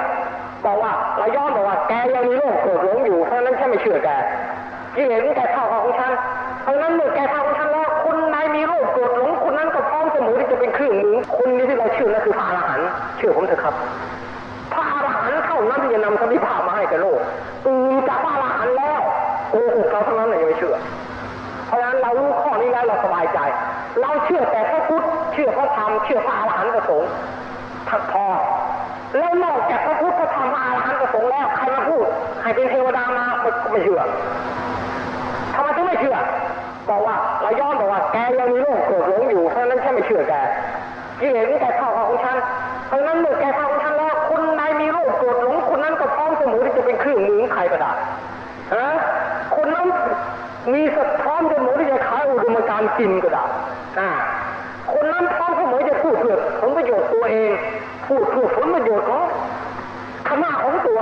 [0.64, 4.08] บอกว่าเราย้อนบอกว่าแกยังมีโรคโกรธหลงอยู่เพราะนั้นฉันไม่เชื่อแก
[4.94, 6.12] ที่เห็นแกเท่าของฉัน
[6.62, 9.10] เพราะฉะนั้นเมื่อแกเท่าของฉันแล้วคุณนายมีโรคโกรธ
[10.28, 13.74] มเสมอที่จะเป็นเครื่องมือคุณนี่ที่เราเชื่อนั่นคือพระอรหันต์เชื่อผมเถอะครับ
[14.72, 17.18] พระอรหันต์เท่านั้นที่จะนำสันติภาพมาให้กับโลก
[17.66, 19.00] อื่นจากพระอรหันต์แล้ว
[19.50, 20.74] โกหกเราเท่านั้นอย่าไปเชื่อ
[21.66, 23.38] เพราะฉะนั้นเรารู้ข้อนี้แล้วเราสบายใจ
[24.00, 27.10] เราเชื่อแต่พระพุทธเชื่อพระธรรมเชื่อพระอรหันต์ประสงค์
[27.88, 28.26] ทักพอ
[29.18, 32.06] แล้วนอกจากพระพุทธพระธรรมพระอรหันต์ประสงค์แล้วใครมาพูด
[32.42, 34.00] ให้เป็นเทวดามาไม่ไม่เชื่อ
[35.54, 36.16] ทำไมถึงไม่เชื่อ
[36.90, 40.34] บอกว่าเราย้อนบอกว่าแกยังมีโรคโกรธหลงอยู่เพราะนั้นฉันไม่เชื่อแก
[41.18, 42.36] ที่เห็นแกเท่าของฉัน
[42.88, 47.92] เพราะนั้นเมื่อแกเท่าของฉันแล้วคุณนายมีโรคโกรธหลงคุณนั้นก็พร้อมเสมอที่จะเป็นเครื่องมือของใครก็ได้
[48.74, 48.88] ฮะ
[49.54, 49.88] คุณนั้น
[50.72, 53.44] มีสพร้อมเสมอที่จะขายอุดมการณ์กินก็ได้
[53.98, 54.10] อ่า
[54.92, 57.50] คนนั้นพร้อมเสมอจะพูดเพื่อผลประโยชน์ตัวเอง
[58.06, 59.22] พูดเพื่อผลประโยชน์ของ
[60.28, 61.00] คณะของตัว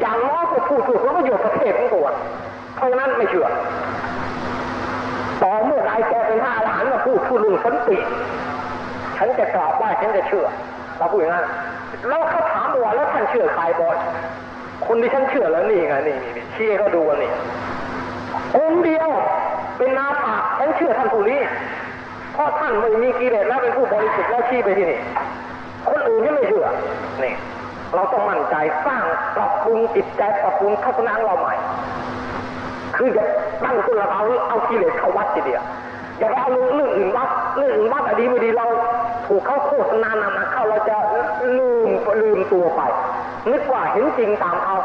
[0.00, 2.06] อย่างน้อยก็พูดเพื่อผลประโยชน์ประเทศของตัว
[2.76, 3.46] เพราะฉะนั้นไม่เชื่อ
[5.42, 7.98] ต่อเมื่อใดแก เป็นพระอรหันต์มาพูดพูดเรื่องสันติ
[9.16, 10.46] ฉันจะกราบไหว้ฉันจะเชื่อ
[10.98, 11.46] เราพูดอย่างนั้น
[12.08, 13.96] แล้วเขาถามว่าแล้วท่านเชื่อใครบอย
[14.86, 17.30] คนที่ฉันเชื่อแล้วนี่ไงนี่นี่นี่ชี้เขาดูกันนี่
[18.56, 19.08] องค์เดียว
[19.76, 21.40] เป็นนาผากฉันเชื่อท่านผู้นี้
[22.34, 25.00] เพราะท่านไม่มีกิเลสแล้วเป็นผู้บริสุทธิ์แล้วชี้ไปที่นี่
[25.90, 26.66] คนอื่นที่ไม่เชื่อ
[27.24, 27.34] นี่
[27.94, 28.56] เราต้องมั่นใจ
[28.86, 29.04] สร้าง
[29.36, 31.54] ปรับปรุงจิตใจปรับปรุงทัศนะของเราใหม่
[32.96, 33.24] คือจะ
[33.64, 35.62] ตั้งตัวเราเอาเอากิเลสเข้าวัดทีเดียว
[36.20, 38.66] อย่าไปเอาเรื่องอื่นวัดเรื่องอื่นวัดอดีไม่ดีเรา
[39.26, 40.96] ถูกเขาโฆษณานำมาเข้าเราจะ
[41.58, 41.88] ลืม
[42.22, 42.80] ลืมตัวไป
[43.50, 44.76] นึกว่าเห็นจริงตามเขา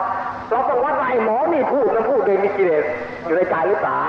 [0.52, 2.84] เราต้องวัดว่าไอ้หมอนี่พูดมันพูดโดยมีกิเลส
[3.26, 4.06] อยู่ในใจหรือเปล่า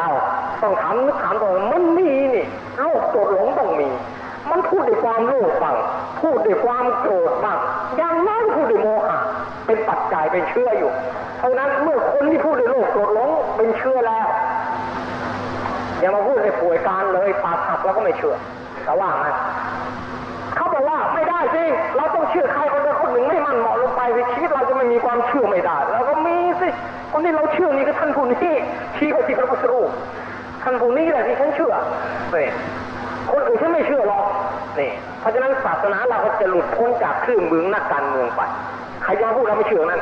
[0.62, 2.44] ต้องถามนึกถามตัวมันมีนี่
[2.80, 3.88] โรคโกรธหลงต้องมี
[4.50, 5.76] มันพูดด้วยความโลภบ้าง
[6.20, 7.58] พูดด้วยความโกรธบ้าง
[7.96, 9.18] อย่างน้อยพูดด้วยโมหะ
[9.66, 10.90] เป็นปัจจัยเป็นเชื่ออยู่
[11.38, 14.26] เพราะนั้นเมื่อคนที่พูดด้วยโลภโกรธหลงเป็นเชื่อแล้ว
[16.00, 18.36] อย่ามาพูดในป่วยการเลยปากหักแล้วก็ไม่เชื่อ
[18.84, 19.26] แต่ว่าไง
[20.56, 21.64] เขาบอกว่าไม่ได้สิ
[21.96, 26.68] เราต้องเชื่อใครคนใดคนหนึ่งไม่มั่นเหมาะลงไปสิชีวิตเราจะไม่มีความเชื่อไม่ได้เราก็มีสิ
[27.12, 28.54] คนที่เราเชื่อนี่คือท่านผู้นี้
[28.96, 29.90] ชี้ไปที่พระพุทธรูป
[30.62, 31.74] ท่านผู้นี้แหละที่ฉันเชื่อ
[32.32, 32.50] เนี่ย
[33.30, 34.22] คนอื่นฉันไม่เชื่อหรอก
[34.78, 34.90] นี่
[35.20, 38.40] เพราะฉะนั้นศาสนาเราก็จะหลุดพ้นจากเครื่องมือนักการเมืองไป
[39.02, 40.00] ใครจะมพูดเราไม่เชื่อนั้น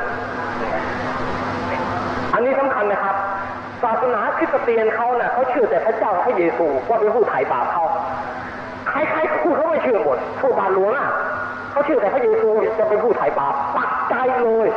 [2.35, 3.17] อันนี้สำคัญนะครับ
[3.83, 7.85] ศาสนาคริสเตียนเขาเน่ะเขาเชื่อแต่พระเจ้าพระเยซูว่าเป็นผู้ไถ่บาปเขา
[8.89, 11.11] ใครๆก็พูดเขาไม่เชื่อหมดผู้บาหลวงอะ
[11.71, 12.49] เขาเชื่อแต่พระเยซู
[12.79, 14.15] จะเป็นผู้ไถ่บาปปักใจ
[14.45, 14.69] เลย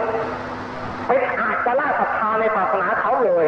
[1.08, 3.45] เป็นอาจจะล่าศรัทธาในศาสนาเขาเลย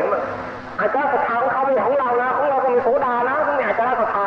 [0.80, 4.26] อาจจะศรัทธาของเขาไม่ใช่ของเรานะของเราก็มีโสดานะขาไม่อาจจะล่าศรัทธา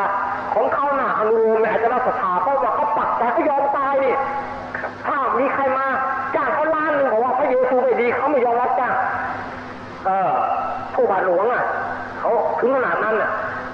[0.55, 4.15] ของเขาหน่ะอนุโลมไม่อาจจะล่าศรัทธาเพราะว่าเขาปักใจเขายอมตายนี่
[5.07, 5.87] ถ้ามีใครมา
[6.35, 8.95] จ้างเขาล้านหนึ่งบอกว่าพระเยซูไม่ดีเขาไม่ยอมรับจ้าง
[10.07, 10.31] เออ
[10.95, 11.65] ผู้บาทหลวงอะ
[12.21, 13.31] เขาถึงขนาดนั้นอะ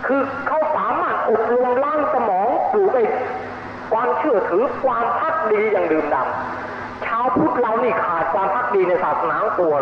[0.06, 3.04] คือเขาสามารถอบรมล้างสมองปลูกไอ้
[3.92, 9.74] ความเชื่อถือความพักดีอย่างดื่มดำชาวพุทธเรานี่ขาดความพักดีในศาสนาตัว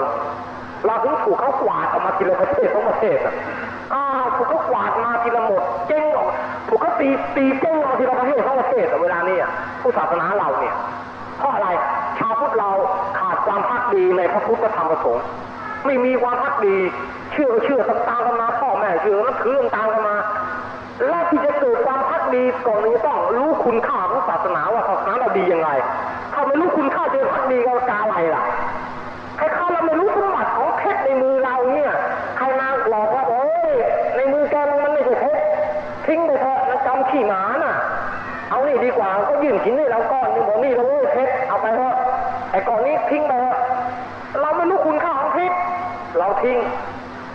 [0.87, 3.34] เราถึงถูกเขากวาดออกมาทีละประเทศสองประเทศอะ
[3.95, 6.28] อ้าวถูกเขากวาดมาทีละหมดเจ๊งออก
[6.68, 9.51] ถูกเขาตีตีเจ๊งออกมาทีละประเทศสองประเทศอะเวลานี้อะ
[9.82, 10.74] ผู้ศาสนาเราเนี่ย
[11.39, 11.68] เพราะอะไร
[12.18, 12.70] ชาวพุทธเรา
[13.18, 15.24] ขาดความพักดีในพระพุทธธรรมประสงค์
[15.87, 16.76] ไม่มีความพักดี
[17.32, 20.16] เชื่อเชื่อตามกันมาพ่อแม่เชื่อนับถือตามกันมา
[21.09, 25.68] และที่จะเกิดความพักดีก่อนนี้ต้องรู้คุณค่าของศาสนาว่าศาสนาเราดียังไง
[26.32, 28.45] ถ้าไม่รู้คุณค่าจะพักดีก็กาอะไรล่ะ
[29.37, 31.93] ใครเข้าเราไม่รู้สมบัติของเพชรในมือเราเนี่ย
[32.37, 33.72] ใครมาหลอกว่าโอ้ย
[34.16, 35.43] ในมือแกมันไม่ใช่เพชร
[36.07, 37.74] ทิ้งไปเถอะนะจำขี้หมาน่ะ
[38.51, 41.95] เอานี่ดีกว่าก็ยื่นหินให้เราก้อนนึงบอกนี่เราเว้เพชรเอาไปเถอะ
[42.51, 43.32] ไอ้ก้อนนี้ทิ้งไป
[46.43, 46.59] ทิ้ง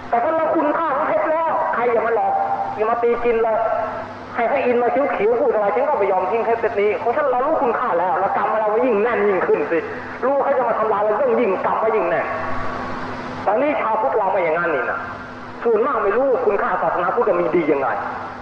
[0.09, 2.33] แต่ถ้าเราคุณค่าของเพชรแล้ว ใครอย่ามาหลอก
[2.75, 3.57] อย่ามาตีกินเลย
[4.35, 9.79] ให้พระอินทร์มาคิ้วขิวพูดอะไรฉันก็ไม่ยอมทิ้งเพชรเซตนี้ของฉันเรารู้คุณค่าแล้วเรากำมาเราไว้ยิ่งแน่นยิ่งขึ้นสิ
[10.25, 12.25] รู้เขาจะมาทำลายเราต้องยิ่งกำไว้ยิ่งแน่น
[13.45, 14.99] ตอนนี้ชาวพุทธเราไม่อย่างนั้นนี่นะ
[15.63, 17.87] ส่วนมากไม่รู้คุณค่าศาสนาพุทธมีดียังไง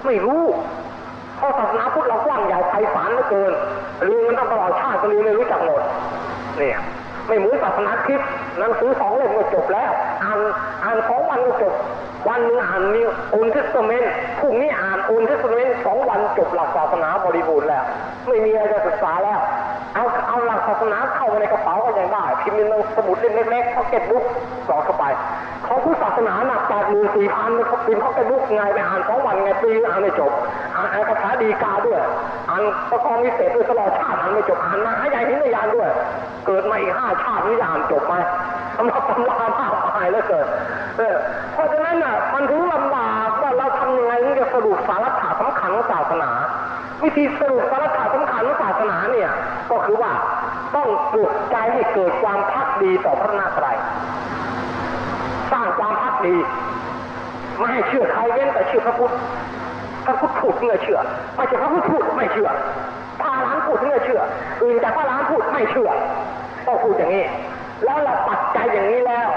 [0.06, 0.44] ไม่รู้
[1.38, 3.52] เพราะศาสนาพุทธเรากว้างใหญ่ไพศาลเหลือเกิน
[4.06, 5.82] เรียนกันตั้งตลอดชาติก็เรียนไม่รู้จักหมด
[6.58, 6.78] เนี่ย
[7.30, 9.92] ไม่เหมือนศาสนาคริสต์หนังสือสองเล่มก็จบแล้ว
[10.24, 10.40] อ่าน
[10.84, 11.74] อ่านสองวันก็จบ
[12.30, 17.84] วันหนึ่งอ่าน New Old Testament พรุ่งนี้อ่าน Old Testament สองวันจบหลักศาสนาบริบูรณ์แล้ว
[18.28, 19.40] ไม่มีอะไรจะศึกษาแล้ว
[19.94, 24.24] เอาเอาหลักศาสนาเข้ามาในกระเป๋าก็ยังได้พิมพ์ในสมุดเล่มเล็กๆพ็อกเก็ตบุ๊ก
[24.68, 25.06] สอดเข้าไป
[25.68, 30.32] ของผู้ศาสนาหนักแปดหมื่นสี่พันเขาพิมพ์พ็อกเก็ตบุ๊กไงไปอ่านสองวันไงปีอ่านไม่จบ
[30.76, 32.02] อ่านอ่านคาถาดีกาด้วย
[32.50, 35.90] อ่านประกองวิเศษด้วยตลอดชาติอ่านไม่จบอ่านมาหาใหญ่หินยานด้วย
[36.46, 38.14] เกิดมาอีกห้าชาตินี่อ่านจบไหม
[38.78, 40.48] สำหรับตำรามากมายเหลือเกิน
[41.54, 45.10] เพราะฉะนั้นน่ะมันถึงลำบากว่าเราทำยังไงถึงจะสรุปสาระ
[45.40, 46.32] สำคัญของศาสนา
[47.04, 47.90] วิธีสรุปสาระ
[48.48, 49.30] องศาสนาเนี่ย
[49.72, 50.12] ก็คือว่า
[50.76, 53.78] ต้องปลุกใจให้เกิดความพักดีต่อพระนาตรัย
[55.52, 56.36] สร้างความพักดี
[57.58, 59.14] ไม่ให้เชื่อใครเว้นแต่เชื่อพระพุทธ
[60.06, 61.00] พระพุทธพูดถึงจะเชื่อ
[61.36, 62.50] ไม่ใช่พระพุทธพูดไม่เชื่อ
[63.22, 64.22] พระร้านพูดถึงจะเชื่อ
[64.64, 65.90] อื่นจากพระร้านพูดไม่เชื่อ
[66.68, 67.24] ต้องพูดอย่างนี้
[67.86, 69.30] แล้วเราปักใจอย่างนี้แล้ว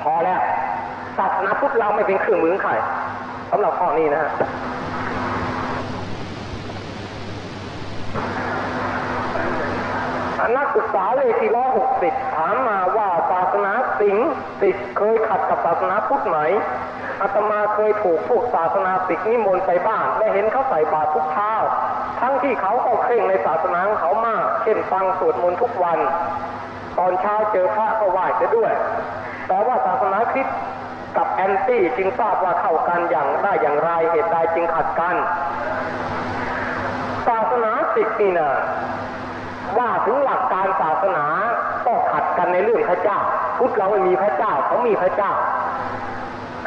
[0.00, 0.40] พอแล้ว
[1.18, 2.72] ศาสนาพุทธเราไม่เป็นเครื่องมือใคร
[3.50, 4.30] สำหรับข้อนี้นะฮะ
[10.58, 14.28] นักศึกษาเลขที่ร้อยหกสิบถามมาว่าศาสนาสิงห์
[14.60, 16.38] สิทธิ์เคยขัดกับศาสนาพุทธไหม
[17.22, 21.52] อาตมาเคยถูกพวกศาสนาสิกนิมนต์ไปบ้านและเห็นเขาใส่บาตรทุกเช้า
[22.20, 25.98] ทั้งที่เขาก็เคร่งในศาสนาของเขามาก เช่นฟังสวดมนต์ทุกวัน
[26.98, 28.72] ตอนเช้าเจอพระก็ไหว้เสียด้วย
[29.48, 30.58] แต่ว่าศาสนาคริสต์
[31.16, 35.16] กับแอนตี้จึงทราบว่าเข้ากันอย่างได้อย่างไรเหตุใดจึงขัดกัน
[37.26, 38.50] ศาสนาสิกนี่นะ
[39.76, 41.24] ว่าถึงหลักการศาสนา
[41.86, 43.18] ก็ขัดกันในเรื่องพระเจ้า
[43.58, 45.32] พุทธเราไม่มีพระเจ้าเขามีพระเจ้า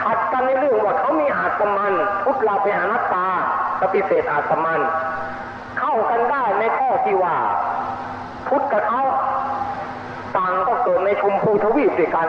[0.04, 1.94] ขัดกันในเรื่องว่าเขามีอาตมัน
[2.24, 3.28] พุทธเราเป็นอนัตตา
[3.82, 4.82] ปฏิเสธอาตมัน
[5.80, 7.36] เข้ากันได้ในข้อที่ว่า
[8.48, 9.02] พุทธกับเขา
[10.38, 12.28] ต่างก็เกิดในชมพูทวีปด้วยกัน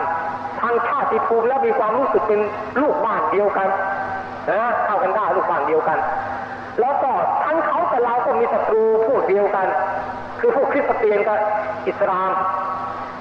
[0.61, 2.39] ทางชาติภูมิแล้วมีความรู้สึกเป็น
[2.81, 3.69] ลูกบ้านเดียวกัน
[4.51, 5.99] นะเข้ากันได้ลูกบ้านเดียวกัน
[6.79, 7.11] แล้วก็
[7.45, 9.67] ทั้งเขากับเราก็มีศัตรูพวกเดียวกัน
[10.45, 11.39] คือพวกคริสเตียนกับ
[11.87, 12.31] อิสลาม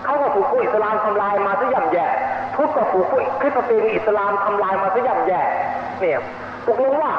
[0.05, 2.07] เขาก็ถูกพวกอิสลามทำลายมาซะย่ำแย่
[2.57, 5.43] ทุกก็ถูกพวกคริสเตียนอิสลามทำลายมาซะย่ำแย่
[6.01, 6.21] เนี่ย
[6.67, 7.13] ตกลงว่า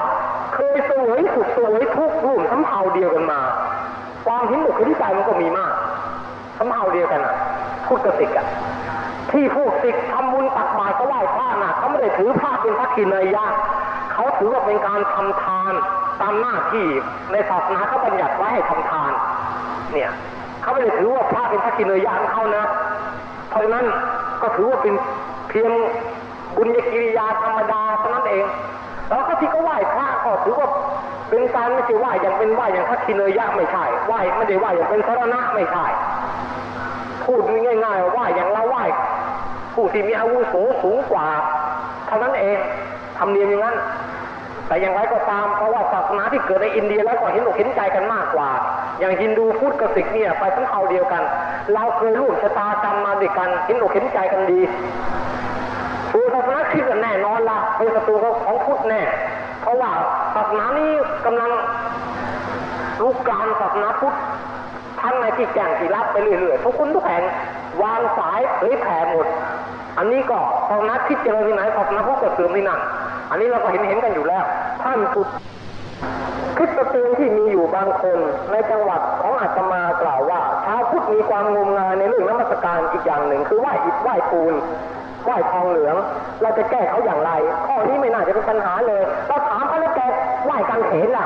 [0.54, 3.40] เคยสวยสุขสวยทุกข์ร่วมสำเภาเดียวกันมา
[4.26, 5.74] ความเห็นอกเห็นใจมันก็มีมาก
[6.58, 7.36] สำเภาเดียวกันอะ
[7.88, 8.46] พุทธกับสิกอะ
[9.32, 13.46] ที่พวกสิกทำบุญตักบาตรก็ไหว้พระน่ะเขาไม่ได้ถือพระเป็นพระกินยะ
[14.14, 15.74] เขาถือว่าเป็นการทำทาน
[16.22, 16.88] ตามหน้าที่
[17.32, 19.12] ในศาสนาเขาบัญญัติไว้ให้ทำทาน
[19.94, 20.12] เนี่ย
[20.62, 22.66] เขาไม่ได้ถือว่าพระเป็นพระกินยะของเขานะ
[23.50, 23.86] เพราะนั้น
[24.42, 24.94] ก็ถือว่าเป็น
[25.50, 25.72] เพียง
[26.58, 28.46] บุญญกิริยาธรรมดาเท่านั้นเอง
[29.10, 30.70] แล้วก็ที่ก็ไหว้พระก็ถือว่า
[31.30, 35.86] เป็นการไม่ใช่ไหว้อย่างเป็นไหว้อย่างพระกินยะไม่ใช่ไหว้ไม่ได้ไหว้อย่างเป็นสรณะไม่ใช่
[37.26, 38.84] พูดง่ายๆว่าอย่างเราไหว้
[39.74, 41.28] ผู้ที่มีอาวุโสสูงกว่า
[42.08, 42.58] เท่านั้นเอง
[43.18, 43.76] ทำเนียมอย่างนั้น
[44.74, 48.50] แต่อย่างไรก็ตามเพราะว่าศาสนาที่เกิดในอินเดียแล้วก็เห็นอกเห็นใจกันมากกว่า
[49.00, 51.24] อย่างฮินดูพุทธกับสิกเนี่ยไปทั้งเขาเดียวกัน
[51.74, 54.60] เราเคยร่วมชะตากรรมมาด้วยกันเห็นอกเห็นใจกันดี
[56.12, 58.16] ส่วนศาสนาคริสต์แน่นอนละเป็นศัตรู
[58.46, 59.02] ของพุทธแน่
[59.62, 59.92] เพราะว่า
[60.36, 60.92] ศาสนานี้
[61.26, 61.50] กำลัง
[63.04, 64.16] ลุกกลามศาสนาพุทธ
[65.02, 67.24] ทั้งในที่แจ้งที่รับไปเรื่อยๆทุกคนทุกแห่ง
[67.84, 69.28] วางสายเผยแผ่หมด
[69.98, 72.82] อันนี้ก็ศาสนาคริดเจริญที่ไหนศาสนาพุทธก็เสื่อมที่นั่น
[73.34, 74.44] อันนี้เราก็เห็นเห็นกันอยู่แล้ว
[74.84, 75.30] ท่านพุทธ
[76.58, 78.20] คริสเตียนที่มีอยู่บางคน
[78.52, 84.54] ในจังหวัดของอาตมากล่าวว่าชาวพุทธมีความงมงายในเรื่องนมัสการอีกอย่างหนึ่ง คือไหว้อิฐไหว้ปูน
[85.26, 85.96] ไหว้ทองเหลือง
[86.42, 87.32] เราจะแก้เขาอย่างไร
[87.66, 90.02] ข้อนี้ไม่น่าจะเป็นปัญหาเลยเราถามเขาแล้วแก
[90.46, 91.26] ไหว้กังเขนล่ะ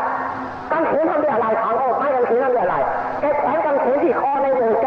[0.71, 2.77] กังเขนทำด้วยอะไรถามเขาไม่กังเขนทำด้วยอะไร
[3.21, 4.85] แกแขวนกังเขนที่คอในโบสถ์แก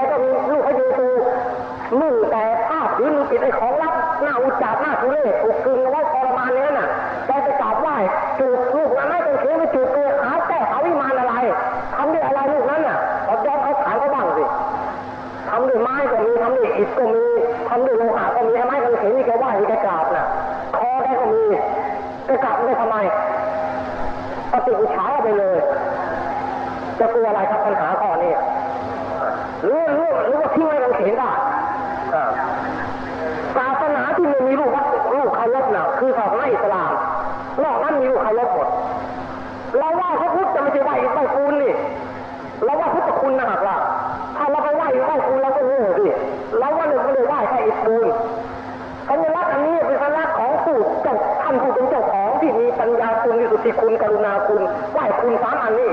[53.64, 55.90] ธิคุณกรุณาคุณไหวคุณสามอันนี้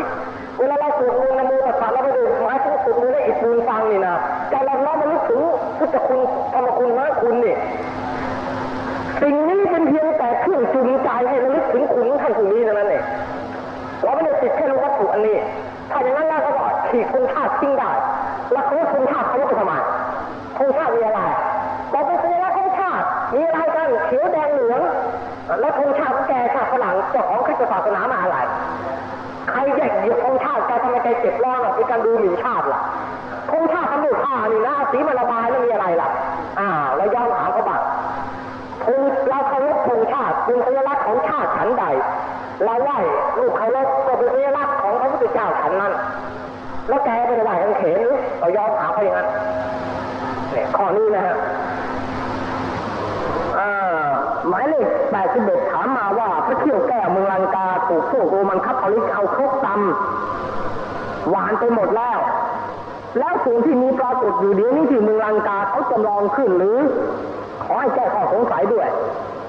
[0.59, 4.13] เวลาเราสวดมนต์นโมตัสสะเราไม่ได้หมายถึงสวดมนต์ได้อิฐปูนฟังนี่นะ
[4.49, 5.41] ใจเราน้อมมันลึกถึง
[5.77, 6.19] พุทธคุณ
[6.53, 7.55] ธรรมคุณมรรคคุณนี่
[9.21, 13.03] สิ่งนี้เป็นเพียงแต่เครื่องจูงใจให้เราลึกถึงคุณท่านผู้นี้เท่านั้นเอง
[14.03, 15.37] เราไม่ได้ติดแค่รู้วัตถุอันนี้
[15.91, 16.51] ถ้าอย่างนั้นแล้วก็
[16.89, 17.91] ฉีกคุณชาติทิ้งได้
[18.51, 19.73] แล้วเขาคุณชาติเขาจะทำไม
[20.59, 21.21] คุณชาติมีอะไร
[21.93, 24.81] บอกเป็นสัญลักษณ์ของชาติมีอะไรกันเขียวแดงเหลือง
[25.59, 28.37] แล้วธงชาติของแกชาติฝรั่งจ้าของ คริสตศาสนามาอะไร
[29.49, 32.81] ใครแยกเหยียบธงชาติแกทำไมแกเจ็บร้อนอะเป็นการดูหมิ่นชาติล่ะ
[33.51, 36.09] ธงชาติทำด้วยผ้านี่นะสีมันระบายแล้วมีอะไรล่ะ
[36.59, 37.81] อ่าแล้วย้อนถามเขาบ้าง
[38.85, 41.85] ธงเราเคารพธงชาติเป็นสัญลักษณ์ของชาติฉันใด
[42.65, 42.97] เราไหว้
[43.39, 45.93] ลูกเคารพก็เป็นสัญลักษณ์ของพระพุทธเจ้าฉันนั้น
[46.87, 49.27] แล้วแกไม่ไหว้กันเขนหรือเรายอมถามเขาอย่างนั้น
[50.51, 51.35] เนี่ยข้อนี้นะฮะ
[53.59, 53.71] อ่า
[54.49, 62.17] หมายเลข81ถามมาว่าพระเที่ยวแก้วเมืองลังกาถูกพวกโรมันคับเอลิกเอาครกตำหวานไปหมดแล้ว
[63.19, 66.77] แล้วสิ่งที่มีปรากฏอยู่เดี๋ยวนี้ที่เมืองลังกาเขาจำลองขึ้นหรือ
[67.63, 68.87] ขอให้แก้ข้อสงสัยด้วย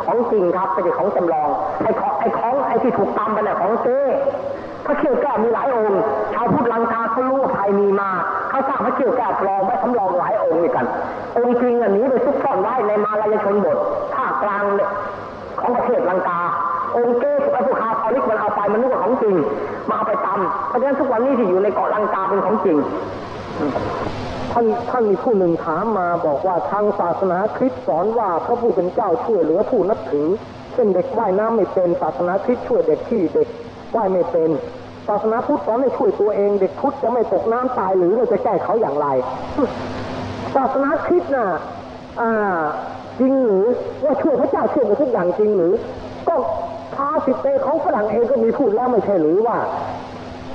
[0.04, 1.48] ของจริงครับไม่ใช่ของจำลอง
[1.82, 4.00] ไอ้ของไอ้ของไอ้ที่ถูกตำไปเนี่ยของเจ้
[4.86, 6.00] พระเขี้ยวแก้วมีหลายองค์
[6.34, 8.10] ชาวพุทธลังกาเขารู้ว่าภัยมีมา
[8.50, 10.86] เขาสร้างพระเขี้ยวแก้วปลอมไว้สำรองหลายองค์ด้วยกัน
[11.36, 13.76] องค์จริงอันนี้ไปซุกซ่อนไว้ในมาลายชนบท
[14.14, 14.64] ภาคกลาง
[15.68, 16.40] ของประเทศลังกา
[16.96, 19.34] องค์เก้ไอ้พวกคาทอลิกมันเอาไปมันนึกว่าของจริง
[19.88, 22.78] มาเอาไปตำเพราะฉะนั้นทุกวันนี้ที่อยู่ในเกาะลังกาเป็นของจริง
[24.52, 30.28] ท่านท่านมีผู้หนึ่งถามมาบอกว่าทางศาสนาคริสต์สอนว่าพระผู้เป็นเจ้าช่วยเหลือผู้นับถือ
[30.72, 33.48] เช่นเด็กว่ายน้ำไม่เป็นศาสนาคริสต์ช่วยเด็กที่เด็ก
[33.96, 34.50] ว่ายไม่เป็น
[35.08, 39.06] ศาสนาพุทธสอนให้ช่วยตัวเอง เด็กพุทธจะไม่ตกน้ำตายหรือเราจะแก้เขาอย่างไร
[40.54, 41.46] ศาสนาคริสต์น่ะ
[42.20, 42.60] อ่า
[43.18, 43.66] จริงหรือ
[44.04, 45.72] ว่าช่วยพระเจ้าช่วยหมดทุกอย่างจริงหรือ
[46.28, 46.34] ก็
[46.94, 49.58] พาสิเตของฝรั่งเองก็มีพูดแล้วไม่ใช่หรือว่า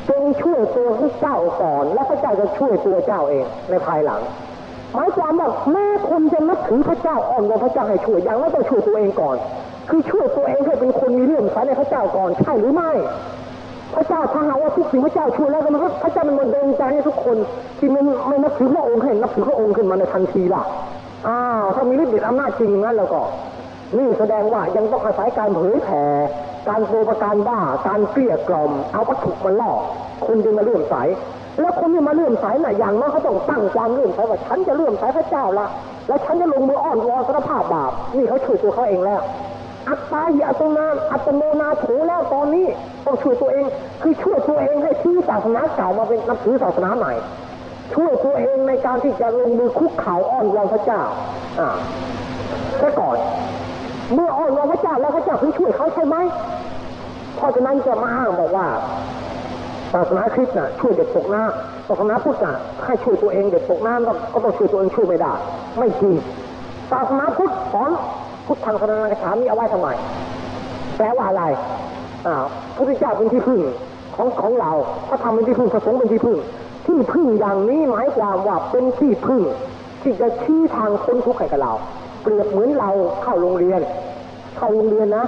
[0.10, 4.22] จงช่วยตัวพระเจ้าก่อน แล้วพระเจ้าจะช่วยตัวเจ้าเองในภายหลัง
[4.94, 9.38] หมายความว่าแม่คนจะนับถือพระเจ้าอ่อนวอนพระเจ้าให้ช่วยอย่างไม่ต้องช่วยตัวเองก่อน
[9.90, 12.92] คือช่วยตัวเองให้เป็นคนมีเรื่องใสในพระเจ้าก่อนใช่หรือไม่
[13.96, 17.38] พระเจ้าถ้าหาว่าทุกสิ่งพระเจ้าช่วยแล้วก็มันก็พระเจ้ามันมาเดินใจให้ทุกคน
[17.78, 20.64] ที่ไม่ไม่นับถือพระองค์ให้นับถือพระองค์ขึ้นมาในทันทีล่ะ
[21.28, 23.22] อ้าวถ้ามีฤทธิ์เดชอำนาจจริงงนั้นแล้วก็
[23.98, 26.04] นี่แสดงว่ายังต้องอาศัยการเผยแผ่
[26.70, 29.72] การโปรประการบ้าการเกลี้ยกล่อม เอาวัตถุมาล่อ
[30.26, 30.96] คนจึงมาเลื่อมใส
[31.60, 35.68] แล้วคนที่มาเลื่อมใสน่ะอย่างน้อยเขาต้องตั้งความเลื่อมใสว่าฉันจะเลื่อมใสพระเจ้าละ
[36.08, 39.22] แล้วฉันจะลงมืออ้อนวอนสารภาพบาปนี่เขาช่วยตัวเขาเองแล้ว
[39.90, 42.66] อัตตาหิอัตโนนาอัตโนนาโถแล้วตอนนี้
[43.06, 43.66] ต้องช่วยตัวเอง
[44.02, 47.14] คือช่วยตัวเองให้ทิ้งศาสนาเก่ามาเป็นนับถือศาสนาใหม่
[47.94, 51.02] ช่วยตัวเองในการที่จะลงมือคุกเข่าอ้อนวอนพระเจ้า
[51.60, 51.70] อ่า
[52.78, 53.18] แค่ก่อน
[54.14, 56.16] เมื่ออ้อนวอนพระเจ้าแล้วพระเจ้าถึงช่วยเขาใช่ไหม
[57.36, 58.66] เพราะฉะนั้นจะมาอ้างบอกว่า
[59.94, 65.34] ศาสนาคริสต์น่ะช่วยเด็กตกน้ำศาสนาพุทธน่ะให้ช่วยตัวเองเด็กตกน้ำก็ก็ต้องช่วยตัวเองช่วยไม่ได้
[65.78, 66.16] ไม่จริง
[66.92, 67.92] ศาสนาพุทธสอน
[68.48, 69.88] พุทธทางสนานกถามีเอาไว้ทำไม
[70.98, 71.44] แปลว่าอะไร
[72.26, 72.36] อ่า
[72.76, 73.60] พระพุทธเจ้าเป็นที่พึ่ง
[74.16, 74.72] ของของเรา
[75.10, 76.38] พระธรรมเป็นที่พึ่งพระสงฆ์เป็นที่พึ่ง
[76.86, 79.42] ที่พึ่งอย่างนี้หมายความว่าเป็นที่พึ่ง
[80.02, 81.74] ที่จะชี้ทางพ้นทุกข์ให้กับเรา
[82.22, 82.90] เปรียบเหมือนเรา
[83.24, 83.82] เข้าโรงเรียน
[84.58, 85.26] เข้าโรงเรียนนะ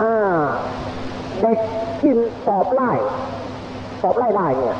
[0.00, 0.14] อ่า
[1.40, 1.58] เด็ก
[2.02, 2.92] กินสอบไล่
[4.00, 4.76] สอบไล่ได้เนี่ย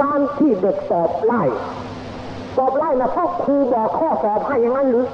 [0.00, 1.42] การที่เด็กสอบไล่
[2.56, 5.04] สอบไล่นะเพราะครูบอกข้อสอบให้อย่างนั้นหรือ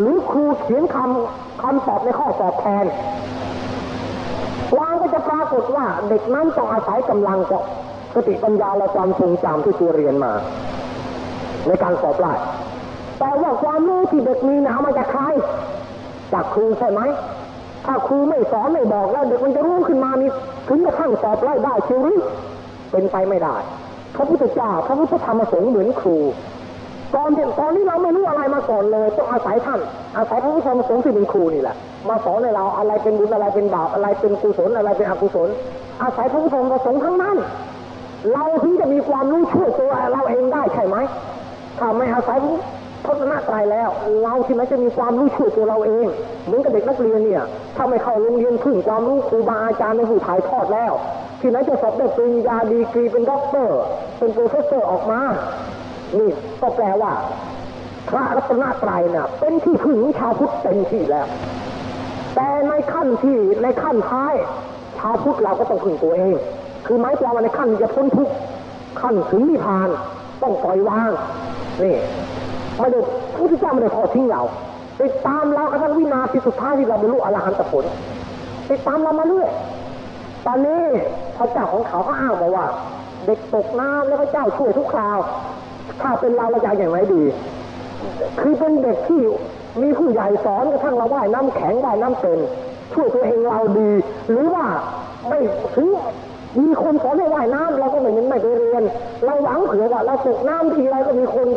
[0.00, 2.84] หรือครูเขียนคำคำสอบในข้อสอบแทน
[4.78, 7.62] วางก็จะปรากฏว่าเด็กนั้นต้องอาศัยกำลังกับ
[8.14, 10.32] สติปัญญาและความทรงจำที่ตัวเรียนมา
[11.66, 12.32] ในการสอบไล่
[13.18, 15.22] แต่ว่าความรู้ที่เด็กมีหนามาจากใคร
[16.32, 17.00] จากครูใช่ไหม
[17.86, 20.30] ถ้าครูไม่สอนไม่บอกแล้วเด็กมันจะรู้ขึ้นมานี่
[20.68, 22.14] ถึงกระทั่งสอบไล่ได้ชีวิ
[22.90, 23.56] เป็นไปไม่ได้
[24.16, 26.16] พระพุทธเจ้าพระพุทธธรรมสงฆ์เหมือนครู
[27.14, 29.80] ตอนตอนนี้เราไม่รู้อะไรมาก่อนเลยต้องอาศัยท่าน
[30.16, 31.76] อาศัยพระพุทธธรรมสงฆ์ที่เป็นครูนี่แหละ
[32.08, 35.48] มาสอนให้เราอะไรเป็นบุญอะไรเป็นบาปอะไรเป็นกุศลอะไรเป็นอกุศล
[36.02, 37.36] อาศัยพระพุทธธรรมสงฆ์ทั้งนั้น
[38.32, 40.96] เราถึงจะมีความรู้ช่วยตัวเราเองได้ใช่ไหม
[41.78, 42.38] ถ้าไม่อาศัย
[43.04, 43.90] พระรัตนตรัยแล้ว
[44.22, 46.06] เราที่ไหนจะมีความรู้ช่วยตัวเราเอง
[46.44, 47.42] เหมือนกับเด็กนักเรียนเนี่ย
[47.76, 50.92] ถ้าไม่เข้าโรงเรียนพึ่งความรู้ครูบาอาจารย์ในผู้ถ่ายทอดแล้ว
[51.40, 53.78] ที่ไหนจะสอบได้ปริญญาดีกรีเป็นด็อกเตอร์
[54.18, 55.20] เป็น professor ออกมา
[56.18, 57.12] นี่ก็แปลว่า
[58.08, 61.26] พระรัตนตรัยน่ะ เป็นที่พึ่งของชาวพุทธเต็มที่แล้ว
[62.34, 64.34] แต่ในขั้นที่ในขั้นท้าย
[64.98, 66.36] ชาวพุทธเราก็ต้องพึ่งตัวเอง
[66.86, 68.34] คือหมายความว่าในขั้นจะพ้นทุกข์
[69.00, 69.88] ขั้นถึงนิพพาน
[70.42, 71.10] ต้องปล่อยวาง
[71.82, 71.94] นี่
[72.78, 73.00] ไม่ได้
[73.32, 74.42] พระพุทธเจ้าไม่ได้ทอดทิ้งเรา
[75.00, 77.84] ติดตามเรากระทั่งวินาทีสุดท้ายที่เราบรรลุอรหันตผล
[78.70, 79.50] ติดตามเรามาเรื่อย
[80.46, 80.82] ตอนนี้
[81.36, 82.66] พระเจ้าของเขาก็อ้างมาว่า
[83.26, 85.18] เด็กตกน้ำแล้วพระเจ้าช่วยทุกคราว
[86.00, 87.22] ถ้าเป็นเราเราจะอย่างไรดี
[88.40, 89.20] คือเป็นเด็กที่
[89.82, 92.38] มีผู้ใหญ่สอนกระทั่งเราว่ายน้ำแข็งว่ายน้ำเป็น
[92.92, 93.90] ช่วยตัวเองเราดี
[94.30, 94.66] หรือว่า
[95.28, 95.38] ไม่
[95.76, 95.88] ถึง
[96.60, 98.82] มีคนสอนให้ว่ายน้ำเราก็ไม่ไม่ไปเรียน
[99.24, 101.48] เราหวังเผื่อว่าเราตกน้ำทีไรก็มีคน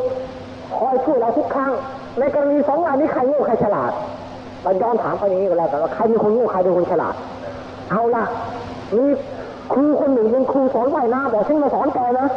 [0.78, 1.72] คอยช่วยเราทุกครั้ง
[2.20, 3.92] ในกรณีสองงานนี้ใครโง่ใครฉลาด
[4.64, 7.16] เราย้อนถามไปนี้ก็แล้วกันว่าใครเป็นคนโง่ใครเป็นคนฉลาด
[7.92, 8.24] เอาละ
[8.96, 9.06] มี
[9.74, 12.28] ครูคนหนึ่งเป็นครูสอนว่ายน้ำบอกฉันมาสอนแกนะ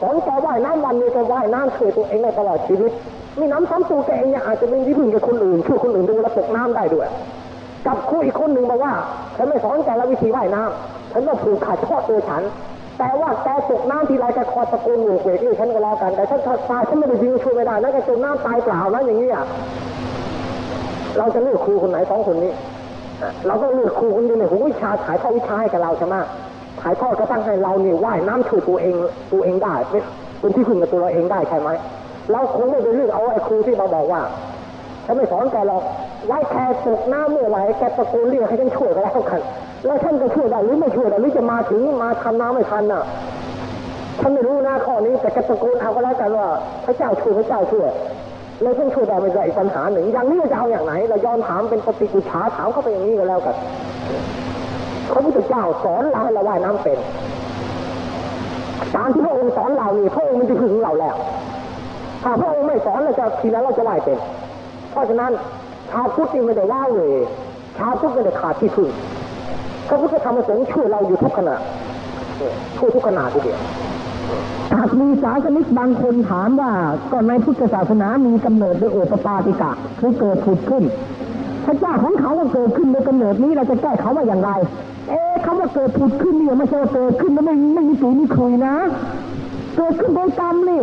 [0.00, 2.92] สอนแกว่ายน้ำวันนี้จะว่ายน้ำช่วยตัวเองในตลอดชีวิต
[3.38, 7.08] มีน้ำซ้ำตัวแกเองเนี่ยอาจจะเป็นที่พึ่งกับคนอื่นช่วยคนอื่นดูแลตกน้ำได้ด้วย
[7.86, 8.92] กับครูอีกคนหนึ่งบอกว่า
[9.36, 12.42] ฉันไม่สอนแกแล้ววิธีว่ายน้ำ ฉันต้องผูกขาดเฉพาะตัวฉัน
[12.98, 16.40] แต่ว่าแกตกน้ำทีไรแกคอตะโกนโหวกเวกเรียฉันก็แล้วกันแต่ฉัน
[16.70, 19.44] ตายฉันไม่ได้ยิงช่วยไม่ได้นะแกจมน้ำตายเปล่านะอย่างนี้อะ
[21.18, 22.52] เราจะเลือกครูคนไหนสองคนนี้
[23.46, 26.16] เราก็เลือกครูคนเดียวเนี่ยผมวิชาถ่ายทอดวิชาให้กับเราใช่ไหม
[26.80, 28.94] ถ่ายทอดก็ตั้งให้เราเนี่ยว่ายน้ำช่วยตัวเอง
[29.32, 29.74] ตัวเองได้
[30.40, 31.68] เป็นที่พึ่งกับตัวเราเองได้ใช่ไหม
[32.32, 34.20] เราคงไม่ไปเลือกเอาไอ้ครูที่มาบอกว่า
[35.10, 35.82] ฉันไม่สอนแกหรอก
[36.26, 39.40] ไว้แค่ตกน้ำเมื่อไหร่แกตะโกนเรียกให้ฉันช่วยก็แล้วกัน
[39.86, 43.02] แล้วฉันจะช่วยได้หรือไม่ช่วยได้หรือจะมาถึงมาทำน้ำไม่ทันน่ะ
[44.20, 46.46] ฉันไม่รู้นะข้อนี้แต่แกตะโกนเอาก็แล้วกันว่า
[46.84, 47.88] พระเจ้าช่วยพระเจ้าช่วย
[48.62, 53.56] เราต้องช่วยได้ไม่ได้อีกปัญหาหนึ่งอย่างนี้เราจะเอาอย่างไหนเราย้อนถามเป็นปฏิกุชาถามเข้าไปอย่างนี้ก็แล้วกัน
[55.12, 56.98] พระพุทธเจ้าสอนเราให้เราว่ายน้ำเป็น
[58.94, 61.16] การที่พระองค์สอนเรานี่พระองค์มันจะถึงเราแล้ว
[62.22, 64.18] ถ้าพระองค์ไม่สอนเราจะทีนั้นเราจะไหวเป็น
[64.90, 65.32] เพราะฉะนั้น
[65.90, 66.98] ชาวพุทธนี่ไม่ได้ว้าเหว
[67.78, 68.88] ชาวพุทธไม่ได้ขาดที่พึ่ง
[69.88, 71.56] พระพุทธธรรมสงค์ช่วยเราอยู่ทุกขณะ
[72.76, 73.60] ช่วยทุกขณะทีเดียว
[74.74, 76.70] หากมีศาสนิกบางคนถามว่า
[77.12, 79.70] ก่อนในพุทธศาสนามีกำเนิดโดยโอปปาติกะ
[80.00, 80.82] คือเกิดผุดขึ้น
[81.64, 84.50] พระเจ้าของเขาก็เกิดขึ้นโดยกำเนิดนี้เราจะแก้เขาว่าอย่างไร
[85.08, 88.74] เอ๊ะคำว่าเกิดผุดขึ้นเนี่ยไม่ใช่เกิดขึ้นแล้วไม่ไม่มีปีมีคุยนะ
[89.76, 90.82] เกิดขึ้นโดยกรรมนี่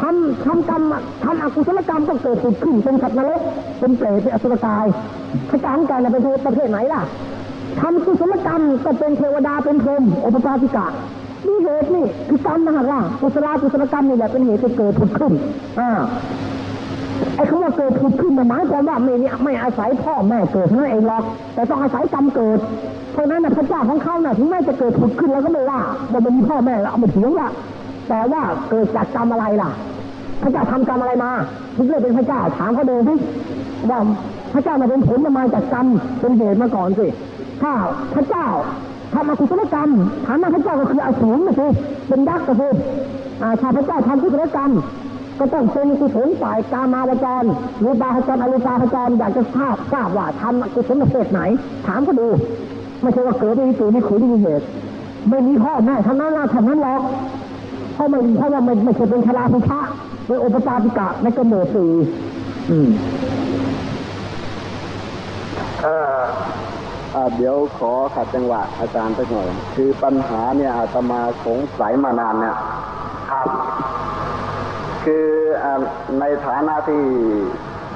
[0.00, 0.82] ทำทำกรรม
[1.24, 3.40] ทำอกุศลกรรมก็เกิดผุดขึ้นเป็นสัตว์นรก
[3.80, 4.86] เป็นเปรตเป็นอสุรกาย
[5.50, 7.02] พระจาของแกน่ะเป็นประเทศไหนล่ะ
[7.80, 10.86] ทำกุศลกรรมก็เป็นเทวดาเป็นพรหมโอปปาติกะ
[11.46, 15.32] นี่เหตุนี่คือกรรมนะฮะว่ากุศลกุศลกรรมนี่แหละเป็นเหตุให้เกิดผุดขึ้น
[15.80, 15.90] อ่า
[17.36, 21.22] ไอ้คำว่าเกิดผุดขึ้นหมายความว่าไม่เนี่ยไม่อาศัยพ่อแม่เกิดเท่านั้นเองหรอก
[21.54, 22.58] แต่ต้องอาศัยกรรมเกิด
[23.12, 25.80] เพราะนั้นนะพระเจ้าของเขาน่ะถึงแม้จะเกิดผุดขึ้นแล้วก็ไม่ว่า
[26.12, 27.48] ว่ามันมีพ่อแม่แล้วเอามาเถียงว่า
[28.08, 29.70] แต่ว่าเกิดจากกรรมอะไรล่ะ
[30.42, 31.30] พระเจ้าทำกรรมอะไรมา
[31.76, 33.14] ถึงเลยเป็นพระเจ้าถามเขาดูสิ
[33.90, 33.98] ว่า
[34.54, 35.86] พระเจ้ามาเป็นผลมาจากกรรม
[36.20, 37.06] เป็นเหตุมาก่อนสิ
[37.62, 37.72] ถ้า
[38.14, 38.46] พระเจ้า
[39.14, 39.90] ทำอกุศลกรรม
[40.26, 41.66] ฐานะพระเจ้าก็คืออสูรนะสิ
[42.08, 42.72] เป็นยักษ์ก็คือ
[43.42, 44.70] อ่าถ้าพระเจ้าทำกุศลกรรม
[45.38, 47.44] ก็ต้องเป็นกุศลฝ่ายกามาวจร
[47.80, 51.40] หรือบาหจรอรูปาหจรอยากจะทราบทราบว่าทำกุศลประเภทไหน
[51.86, 52.28] ถามเขาดู
[53.02, 54.64] ไม่ใช่ว่าเกิดไม่มีตัวมีขุนไม่มีเหตุ
[55.28, 57.00] ไม่มีพ่อแม่ทั้งนั้นละทั้งนั้นหรอก
[57.98, 59.80] เพราะมันเพราะว่ามันไม่ใช่เป็นชราพุชะ
[60.26, 61.90] เป็นอุปปาติกะในกำเนิดสี่
[62.70, 62.88] อืม
[65.82, 66.20] เอ่อ
[67.14, 72.56] อ่าเดี๋ยวขอขัดจังหวะอาจารย์สักหน่อย คือปัญหาเนี่ยอาตมาสงสัยมานานเนี่ย
[73.30, 73.48] ครับ
[75.04, 75.26] คือ
[75.62, 75.80] อ่า
[76.20, 77.02] ในฐานะที่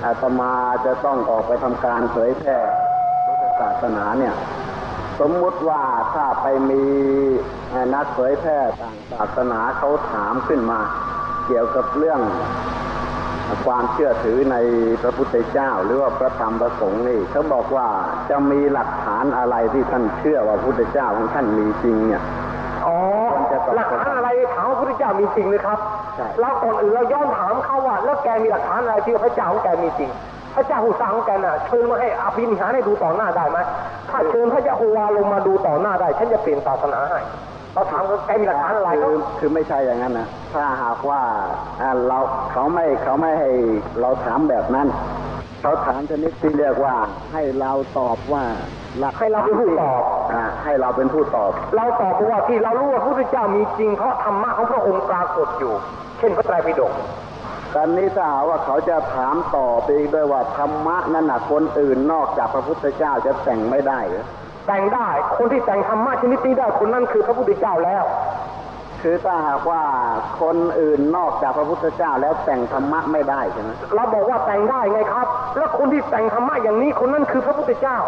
[0.04, 0.52] อาตมา
[0.86, 2.58] จะต้องออกไปทำการเผยแพร่
[3.26, 4.34] พุทธศาสนาเนี่ย
[5.20, 5.82] สมมุติว่า
[6.14, 6.82] ถ้าไปมี
[7.72, 10.80] อ่านักเผยแพร่ต่างศาสนาเขาถามขึ้นมา
[11.46, 12.20] เกี่ยวกับเรื่อง
[13.66, 14.56] ความเชื่อถือใน
[15.02, 17.86] พระพุทธเจ้า หรือว่าพระธรรมประสงค์นี่เขาบอกว่า
[18.30, 22.22] จะมีหลักฐานอะไรที่ท่านเชื่อว่าพระพุทธเจ้าของท่านมีจริงเนี่ย
[22.86, 22.96] อ๋อ
[23.32, 25.78] ควรจะตอบหลักฐานอะไรถามว่าพระพุทธเจ้ามีจริงหรือครับ
[26.16, 30.10] ใช่แล้วก่อนอื่นเราย้อนถามเขาว่าแล้วแกมีหลักฐานอะไรที่ว่าพระเจ้าของแกมีจริง
[30.54, 33.58] พระเจ้าผู้สร้างของแกน่ะเชิญมาให้อภินิหารให้ดูต่อหน้าได้ไหม
[34.10, 37.20] ถ้าเชิญพระเจ้าโฮวาลงมาดูต่อหน้าได้ ฉันจะเปลี่ยนศาสนาให้
[37.74, 41.20] เราถามว่าแกมีหลักฐานอะไรคืก็อคือไม่ใช่อย่างนั้นนะถ้าหากว่า
[41.80, 42.18] อ่าเรา
[42.52, 43.50] เขาไม่เขาไม่ให้
[44.00, 44.88] เราถามแบบนั้น
[45.62, 46.94] เขาถามชนิดที่เรียกว่า
[47.32, 48.44] ให้เราตอบว่า
[48.98, 55.72] หลักให้เราเป็นผู้ตอบอ่าให้เราเป็นผู้ตอบ เราตอบว่าที่เรารู้ว่าพระพุทธเจ้ามีจริงเพราะธรรมะของพระองค์ปรากฏอยู่
[56.18, 56.92] เช่นพระไตรปิฎก
[57.74, 64.24] ตอนนี้ถ้าหาว่าเขาจะถามต่อไปอีกด้วยว่าธรรมะนั่นนะคนอื่นนอกจากพระพุทธเจ้าจะแต่งไม่ได้หรอ
[64.66, 68.04] แต่งได้ คนที่แต่งธรรมะชนิดนี้ได้คนนั้นคือพระพุทธเจ้าแล้ว
[69.02, 69.82] คือถ้าหากว่า
[70.40, 75.26] คนอื่นนอกจากพระพุทธเจ้าแล้วแต่งธรรมะไม่ได้ใช่ไหมเราบอกว่าแต่งได้ไงครับ
[75.56, 77.98] แล้วคนที่แต่งธรรมะอย่างนี้คนนั้นคือพระพุทธเจ้า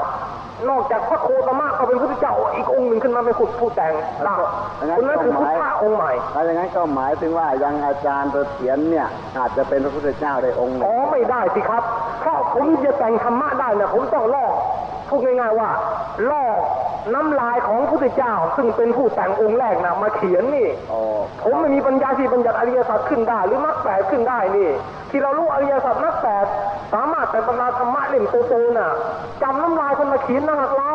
[0.69, 3.93] นอกจากพระโคตมะก็เป็นพระพุทธเจ้าอีกองค์หนึ่งขึ้นมาเป็นผู้ผู้แต่ง
[4.25, 4.37] ได้
[4.97, 9.07] คนนั้นคือพุทธะองค์ใหม่ถ้าอย่างนั้นก็หมายถึงว่ายังอาจารย์เสถียรเนี่ย
[9.39, 11.83] อาจจะเป็นพระพุทธเจ้าได้องค์หนึ่อ๋งอไม่ได้สิครับ
[12.21, 14.53] เพราะผมจะแต่งธรรมะได้นะผมต้องลอก
[15.09, 15.71] พูดง่ายๆว่า
[16.31, 16.61] ลอก
[17.15, 21.01] น้ำลายของพระพุทธเจ้า ซึ่งเป็นผู้แต่งองค์แรกนะมาเขียนนี่อ๋อ
[21.43, 24.69] ผมไม่มีปัญญาที่บัญญัติอริยสัจขึ้นได้ หรือมรรคแปดขึ้นได้นี่
[25.11, 26.47] ที่เรารู้อริยสัจมรรคแปด
[26.93, 28.91] สามารถแต่บรรดาธรรมะเล่มโตๆน่ะ
[29.43, 30.93] จำน้ำลายคนมาเขียนนะหากเรา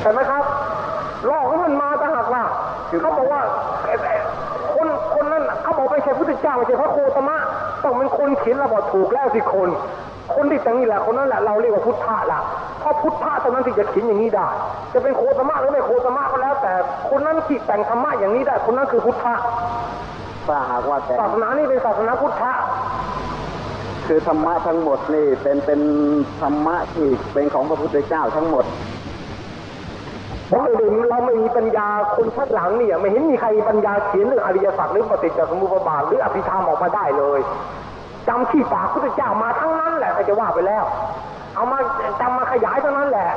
[0.00, 0.44] ใช่ไหมครับ
[1.30, 2.44] ลอกให้มันมาแต่หากว่า
[3.00, 3.42] เขาบอกว่า
[3.84, 4.14] ไอ้ไอ้
[4.74, 7.36] คนคนนั้นน่ะเขาบอกไม่ใช่พุทธเจ้าไม่ใช่พระโคตมะ
[7.82, 9.68] ต้องเป็นคนเขียนระบอกถูกแล้วสิคน
[10.34, 12.40] คนที่แต่งนี่แหละคนนั้นแหละเราเรียกว่าพุทธะละ
[12.80, 14.48] เพราะพุทธะเท่านั้นที่จะเขียนอย่างนี้ได้
[14.94, 16.72] จะเป็นโคตมะหรือไม่โคตมะก็แล้ว แต่
[17.10, 19.34] คนนั้นที่แต่งธรรมะอย่างนี้ได้ คนนั้นคือพุทธะ
[20.46, 22.52] ถ้าหากว่าแต่งศาสนานี่เป็นศาสนาพุทธะ
[24.06, 25.80] คือธรรมะทั้งหมดนี่เป็นเป็น
[26.40, 28.64] ธรรมะที่เป็นของพระพุทธเจ้าทั้งหมด
[30.48, 37.40] เพราะอื่นเราไม่มีปัญญาคนชัดหลังเนี่ย ไม่เห็นมีใครมีปัญญาเขียนเรื่องอริยสัจหรือปฏิจจสมุปบาทหรืออภิธรรมออกมาได้เลย
[38.28, 40.84] จำที่ปากพุทธเจ้ามาทั้งนั้นแหละก็จะว่าไปแล้ว
[41.56, 41.78] เอามา
[42.20, 43.28] จำมาขยายเท่านั้นแหละ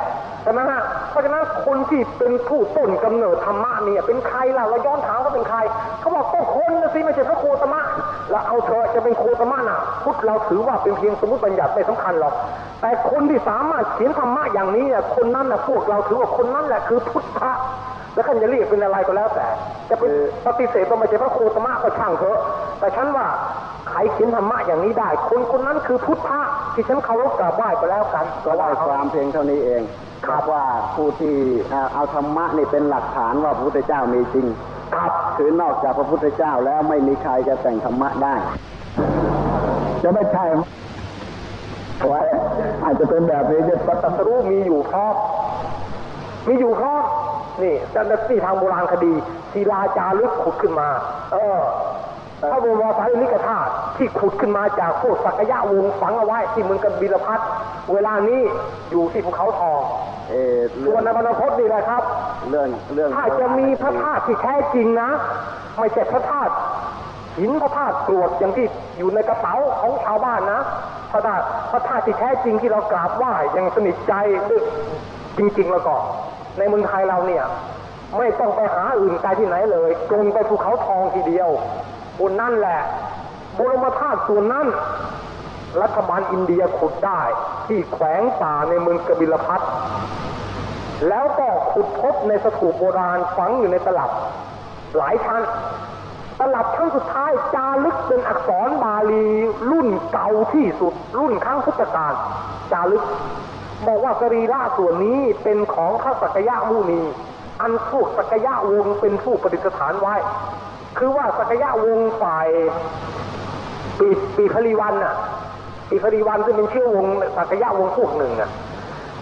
[0.43, 5.59] ใช่ไหมฮะเพราะฉะนั้นคนที่เป็นผู้ต้นกำเนิดธรรมะเนี่ยเป็นใครล่ะเราย้อนถามเขาเป็นใคร
[5.99, 7.81] เขาบอกก็คนนะสิไม่ใช่พระโคตมะ
[8.29, 12.33] แล้วเอาเถอจะเป็นโคตมะน่ะพุทธเราถือว่าเป็นเพียงสมมติบัญญัติไม่สำคัญหรอก
[12.81, 17.51] แต่คนที่สามารถเขียนธรรมะอย่างนี้เนี่ยคนนั้นนะพวกเราถือว่าคนนั้นแหละคือพุทธะ
[18.13, 19.45] แล้วท่านจะเรียกเป็นอะไรก็แล้วแต่
[19.89, 20.11] จะเป็น
[20.45, 22.39] ปฏิเสธก็ไม่ใช่พระโคตมะก็ช่างเถอะ
[22.79, 23.27] แต่ฉันว่า
[23.89, 26.41] ใครเขียนธรรมะอย่างนี้ได้ คนคนนั้นคือพุทธะ
[26.73, 29.81] ที่ฉันเคารพกราบไหว้ก็แล้วกันก็ได้ความเพียงเท่านี้เอง
[30.25, 31.35] ครับว่าผู้ที่
[31.73, 34.47] อ่าเอาธรรมะนี่เป็นหลักฐานว่าพระพุทธเจ้ามีจริง
[34.95, 38.35] ครับคือนอกจากพระพุทธเจ้าแล้วไม่มีใครจะแต่งธรรมะได้
[40.03, 40.45] จะไม่ใช่
[42.07, 42.19] ไว้
[42.83, 45.15] อาจจะเป็นแบบนี้เนี่ยตรัสรู้มีอยู่ครับ
[46.47, 47.03] มีอยู่ครับ
[47.63, 49.13] นี่แต่ที่ทางโบราณคดี
[49.53, 50.89] ศิลาจารึกขุดขึ้นมา
[51.33, 51.59] เออ
[52.41, 57.39] พระบรมสารีริกธาตุที่ขุดขึ้นมาจากโคตรสักยะวงศ์ฝังเอาไว้ที่เมืองกันบิลพัท
[57.93, 58.41] เวลานี้
[58.91, 59.81] อยู่ที่ภูเขาทอง
[60.29, 62.03] เออส่เรื่อวนงในบรรพตนี่แหละครับ
[62.49, 65.09] เรื่องเรื่องถ้าจะมีพระธาตุที่แท้จริงนะ
[65.79, 66.53] ไม่ใช่พระธาตุ
[67.39, 68.65] หินพระธาตุกรวดอย่างที่
[68.97, 70.61] อยู่ในกระเป๋าของชาวบ้านนะ
[71.11, 74.13] พระธาตุพระธาตุที่แท้จริงที่เรากราบไหว้อย่างสนิทใจ
[74.49, 74.63] ด้วย
[75.37, 75.95] จริง ๆ แล้วก็
[76.57, 77.43] ในเมืองไทยเราเนี่ย
[78.17, 81.49] ไม่ต้องไปหาอื่นไกลที่ไหนเลยตรงไปภูเขาทองทีเดียว
[82.19, 82.81] บนนั่นแหละ
[83.57, 84.67] บรมธาตุส่วนนั้น
[85.81, 87.21] รัฐบาลอินเดียขุดได้
[87.67, 89.61] ที่แขวงป่าในเมืองกบิลพัท
[91.07, 94.11] แล้วก็ขุดพบในสถูปโบราณฝังอยู่ในตลับ
[94.97, 95.41] หลายชั้น
[96.39, 99.27] ตลับชั้นสุดท้ายจารึกเป็นอักษรบาลี
[99.71, 102.13] รุ่นเก่าที่สุด รุ่นครั้งพุทธกาล
[102.71, 103.03] จารึก
[103.87, 107.01] บอกว่าสรีระส่วนนี้เป็นของพระสักยะมุนี
[107.61, 110.15] อันพวกสักยะวงเป็นผู้ประดิษฐานไว้
[110.99, 112.47] คือว่าสักยะวงฝ่าย
[113.99, 115.15] ปีปีพลีวันน่ะ
[115.89, 117.05] ปีพลีวันซึ่งเป็นชื่อวง
[117.37, 118.49] สักยะวงพวกหนึ่งน่ะ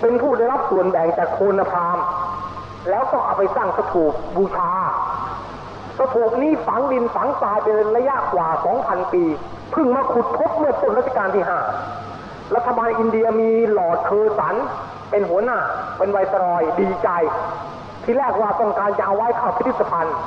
[0.01, 2.05] เป็นผู้ได้รับส่วนแบ่งจากโคนพราหมณ์
[2.89, 4.71] แล้วก็เอาไปสร้างสถูปบูชา
[5.97, 8.47] สถูปนี้ฝังดินฝังทรายเป็นระยะกว่า
[8.81, 9.23] 2,000 ปี
[9.71, 11.43] เพิ่งมาขุดพบเมื่อต้นรัชกาลที่
[11.99, 14.55] 5 รัฐบาลอินเดียมีหลอดเคอร์สัน
[15.09, 15.57] เป็นหัวหน้า
[15.97, 17.09] เป็นไวสรอยดีใจ
[18.03, 20.17] ที่แรกว่าต้องการจะเอาไว้เข้าพิพิธภัณฑ์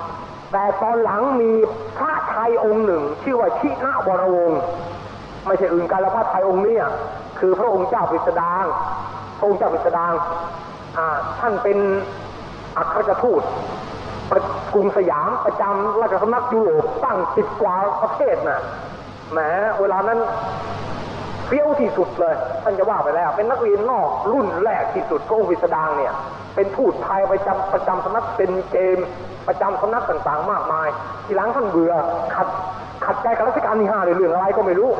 [0.52, 1.52] แต่ตอนหลังมี
[1.98, 4.60] พระไทยองค์หนึ่ง ชื่อว่าชินะวรวงศ์
[5.46, 6.76] ไม่ใช่อื่นกันแล้วพระไทยองค์นี้
[7.38, 8.64] คือพระองค์เจ้าปิสดาง
[9.38, 10.12] พระองค์เจ้าปิสดาง
[11.38, 11.78] ท่านเป็น
[12.78, 13.42] อัครราชทูต
[14.30, 14.42] ประ
[14.74, 18.60] กรุงสยามประจำราชสำนักยุโรปตั้งสิบกว่าประเทศน่ะ
[19.32, 19.38] แหม
[19.80, 20.18] เวลานั้น
[21.50, 26.12] เฟี้ยวที่สุดเลยท่านจะว่าไปแล้ว เป็นนักเรียนนอกรุ่นแรกที่สุดพระองค์ปริสดางเนี่ย
[26.54, 28.98] เป็นทูตไทยประจำประจำสำนักเป็นเกม
[29.48, 30.88] ประจำสำนักต่างๆ มากมาย
[31.26, 31.92] ทีหลังท่านเบื่อ
[32.34, 32.48] ขัด
[33.04, 34.90] ขัดใจกับรัชกาลที่ห้าเรื่องอะไรก็ไม่รู้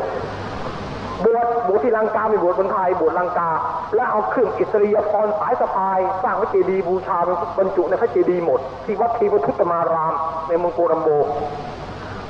[1.24, 3.50] บวชบวชที่ลังกาไม่บวชบนไทยบวชลังกา
[3.94, 7.18] แล้วเอาเครื่องอิสริยาภรสายสะพาย สร้างพระเจดีย์บูชา
[7.58, 10.14] บรรจุในพระเจดีย์หมด ที่วัดทีปทุตตมาราม
[10.48, 11.08] ในเมืองโกรัมโบ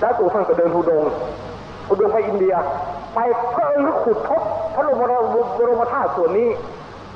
[0.01, 1.05] แล้วตัวท่านก็เดินทุดง
[1.91, 2.55] อุดงค์ไปอินเดีย
[3.15, 3.19] ไป
[3.51, 3.69] เพื่อ
[4.05, 4.43] ขุดพบ
[4.75, 5.27] พระบรม
[5.59, 6.49] บรมธาตุส่วนนี้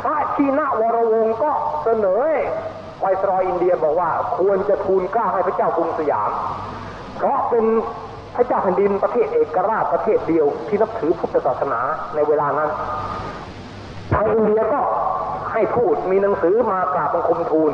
[0.01, 1.53] พระชีนะวรวงศ์ก็
[1.85, 2.23] เสนอ
[3.01, 6.31] ไวสรอยอินเดียบอกว่าควรจะทูลกล้าให้พระเจ้ากรุงสยาม
[7.17, 7.65] เพราะเป็น
[8.37, 11.81] พระเจ้าแผ่นดินประเทศเอกราชประเทศเดียวที่นับถือพุทธศาสนา
[12.15, 12.71] ในเวลานั้น
[14.15, 14.81] ทางอินเดียก็
[15.53, 17.73] ให้ทูตมีหนังสือมากราบบังคมทูล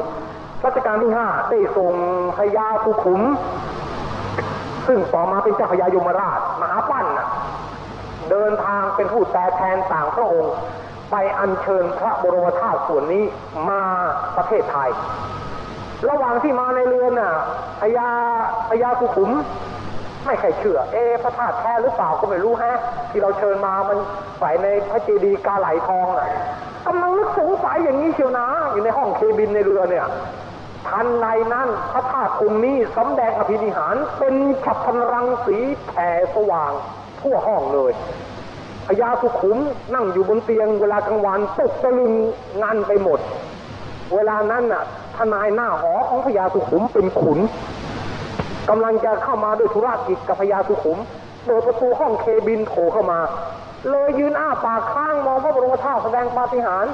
[0.65, 1.95] รัชกาลที่ห้าได้ส่ง
[2.37, 3.21] พญาสุขุม
[4.93, 7.29] ซึ่งต่อมาเป็นเจ้าพญายมราชมหาปั้นนะ
[8.31, 10.55] เดินทางเป็นผู้แทนแทนต่างพระองค์
[11.11, 13.25] ไปอัญเชิญพระบรมธาตุส่วนนี้
[13.69, 13.83] มา
[14.37, 14.91] ประเทศไทย
[16.09, 17.33] ระหว่างที่มาในเรือน่ะ
[17.81, 18.09] พญา
[18.69, 19.31] พญาสุขุม
[20.25, 22.79] ไม่ใครเชื่อ เอพระธาตุแท้หรือเปล่าก็ไม่รู้ฮะ
[23.11, 23.99] ที่เราเชิญมามัน
[24.39, 26.29] ใส่ในพระเจดีย์กาไหลทองน่ะ
[26.87, 30.07] กำลังนึกสงสัยอย่างนี้เชียวนะ อยู่ในห้องเคบินในเรือเนี่ย
[30.89, 35.57] ทันในนั้นพระธาตุองค์นี้สำแดงอภินิหารเป็นฉับพลันรังสี
[35.87, 36.73] แผ่สว่าง
[37.21, 37.93] ทั่วห้องเลย
[38.87, 39.59] พญาสุขุม
[39.95, 42.13] นั่งอยู่บนเตียงเวลากลางวันตกตะลึง
[42.63, 43.19] งันไปหมด
[44.15, 44.83] เวลานั้นน่ะ
[45.17, 47.39] ทนายหน้าหอของพญาสุขุมเป็นขุน
[48.69, 50.99] กำลังจะเข้ามาด้วยธุรกิจกับพญาสุขุม
[51.45, 53.21] เปิดประตูห้องเคบินโผล่เข้ามา
[53.91, 56.93] เลยยืนอ้าปากค้างมองพระบรมธาตุแสดงปาฏิหาริย์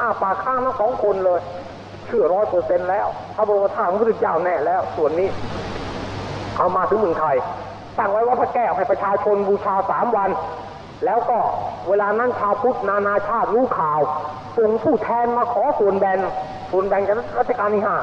[0.00, 1.40] อ้าปากค้างทั้งสองคนเลย
[2.10, 3.06] ชื่อร้อยเปอร์เซ็นต์แล้ว
[3.36, 5.28] พระบรมธาตุพระพุทธเจ้าแน่แล้ว ส่วนนี้
[6.56, 7.36] เอามาถึงเมืองไทย
[7.98, 10.30] ตั้งไว้ว่าพระแก้วให้ประชาชนบูชาสามวัน
[11.04, 11.38] แล้วก็
[11.88, 14.00] เวลานั้นชาวพุทธนานาชาติรู้ข่าว
[14.56, 16.18] ส่งผู้แทนมาขอส่วนแบ่ง
[16.70, 17.96] ส่วนแบ่งจากรัชกาลที่ห้า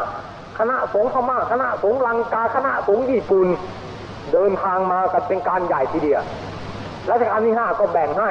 [0.60, 3.48] คณะสงฆ์พม่าคณะสงฆ์ลังกาคณะสงฆ์ญี่ปุ่น
[4.34, 6.22] เดินทางมากันเป็นการใหญ่ทีเดียว
[7.12, 8.30] รัชกาลที่ห้าก็แบ่งให้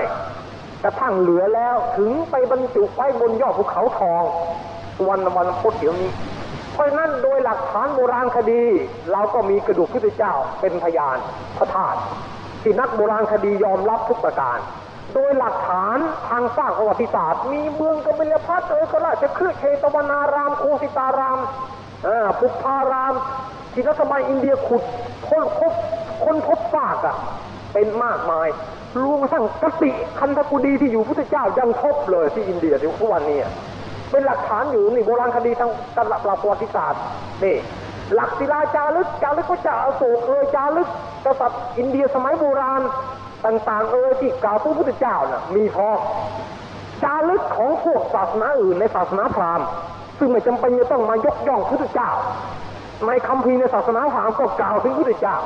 [0.84, 4.22] กระทั่งเหลือแล้วถึงไปบรรจุไว้บนยอดภูเขาทอง
[5.08, 6.10] วรรณวันพุธเดี๋ยวนี้
[6.72, 8.62] เพราะนั้นโดยหลักฐานโบราณคดี
[9.12, 11.16] เราก็มีกระดูกพุทธเจ้าเป็นพยาน
[11.58, 11.98] พระธาตุ
[12.62, 14.58] ที่นักโบราณคดียอมรับทุกประการ
[15.14, 21.38] โดยหลักฐานทางสร้างประวัติศาสตร์ มีเมืองกบิลพัทเอกราชคฤห์เชตวนารามโคสิตาราม
[22.06, 23.14] อ่อปุพพาราม
[23.72, 24.82] ที่รัฐบาลอินเดียขุด
[25.28, 25.72] ค้นพบ
[26.24, 27.16] ค้นพบซากอะ
[27.72, 28.48] เป็นมากมาย
[29.02, 33.38] รวมทั่งกติคันธกุฎีที่อยู่พุทธเจ้ายังพบเลยที่อินเดียถึงทุกวันนี้
[34.10, 37.02] เป็นหลักฐานอยู่นี่โบราณคดีทางตำรับประวัติศาสตร์
[37.44, 37.56] นี่
[38.14, 40.88] หลักศิลาจารึกจารึกพระเจ้าอโศกเอยจารึก
[41.24, 42.82] กษัตริย์อินเดียสมัยโบราณ
[43.46, 45.88] ต่างๆเอยที่กล่าวพระพุทธเจ้าน่ะมีพอ
[47.02, 49.66] จารึกของพวกศาสนาอื่นในศาสนาพราหมณ์
[50.18, 52.10] ซึ่งไม่จำเป็นจะต้องมายกย่องพระพุทธเจ้า
[53.06, 55.36] ในคำพีในศาสนาพราหมณ์ก็กล่าวถึงพระพุทธเจ้า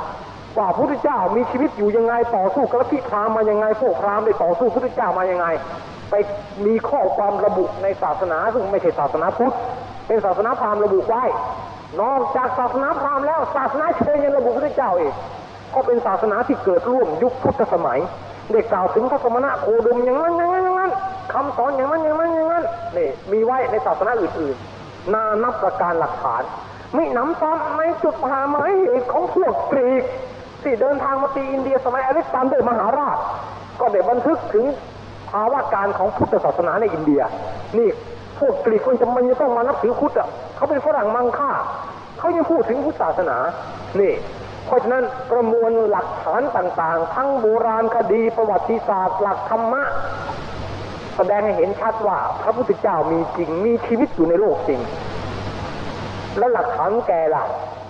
[0.58, 5.46] ว่าพระพุทธเจ้ามีชีวิตอยู่ยังไงต่อสู้กับลัทธิพราหมณ์มายังไงพวกพราหมณ์ได้ต่อสู้พระพุทธเจ้ามายังไง
[6.10, 6.14] ไป
[6.66, 9.54] มีข้อความระบุในศาสนา ซึ่งไม่ใช่ศาสนาพุทธ
[10.06, 11.24] เป็นศาสนาพราหมณ์ระบุไว้
[12.00, 15.12] นอกจากศาสนาพราหมณ์แล้วศาสนาเชนยังระบุพระเจ้าเอง
[15.74, 18.00] ก็เป็นศาสนาที่เกิดร่วมยุคพุทธสมัย
[18.52, 20.92] ได้กล่าวถึงพระสมณะโคดมอย่างนั้นอย่างนั้นอย่างนั้น
[21.32, 22.64] คำสอนอย่างนั้นอย่างนั้นอย่างนั้น
[22.96, 26.42] นี่มีไว้ในศาสนาอื่นๆ นานับประการหลักฐาน
[26.94, 30.04] มิหนำซ้ำในจุดหาหมาเหตุของพวกกรีก
[30.62, 33.18] ที่เดินทางมาตีอินเดียสมัยอเล็กซานเดอร์มหาราช
[33.80, 34.64] ก็ได้บันทึกถึง
[35.30, 37.22] ภาวะการของพุทธศาสนาในอินเดีย
[37.78, 37.88] นี่
[38.38, 41.52] พวกกรีกคนจำเป็นจะต้องมานับถือพุทธอะเขาเป็นฝรั่งมังค่า
[42.18, 43.36] เขายังพูดถึงพุทธศาสนา
[44.00, 44.14] นี่
[44.66, 49.82] เพราะฉะนั้นประมวลหลักฐานต่างๆ ทั้งโบราณคดีประวัติศาสตร์หลักธรรมะ
[51.16, 54.80] แสดงให้เห็นชัดว่าพระพุทธเจ้ามีจริงมีชีวิตอยู่ในโลกจริง
[56.38, 57.44] แล้วหลักฐานแกล่ะ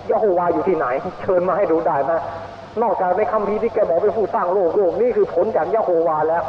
[0.09, 0.85] ยะโฮวาอยู่ที่ไหน
[1.21, 2.19] เชิญมาให้ดูได้นะ
[2.81, 6.43] นอกจากในคำพีที่แกบอกเป็นผู้สร้างโลกโลกนี่คือผลจากยะโฮวาแล้ว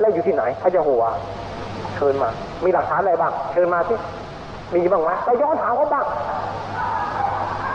[0.00, 1.10] แล้วอยู่ที่ไหนพระยะโฮวา
[1.94, 2.30] เชิญมา
[2.64, 3.94] มีหลักฐานอะไรบ้าง เชิญมาสิ
[4.74, 6.06] มีบ้างไหมไปย้อนถามเขาบ้าง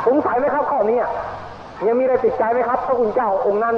[0.08, 0.99] สงสัยไหมครับข้อนี้
[1.88, 3.76] ยังมีอะไรติดใจไหมครับพระคุณเจ้าองค์นั้น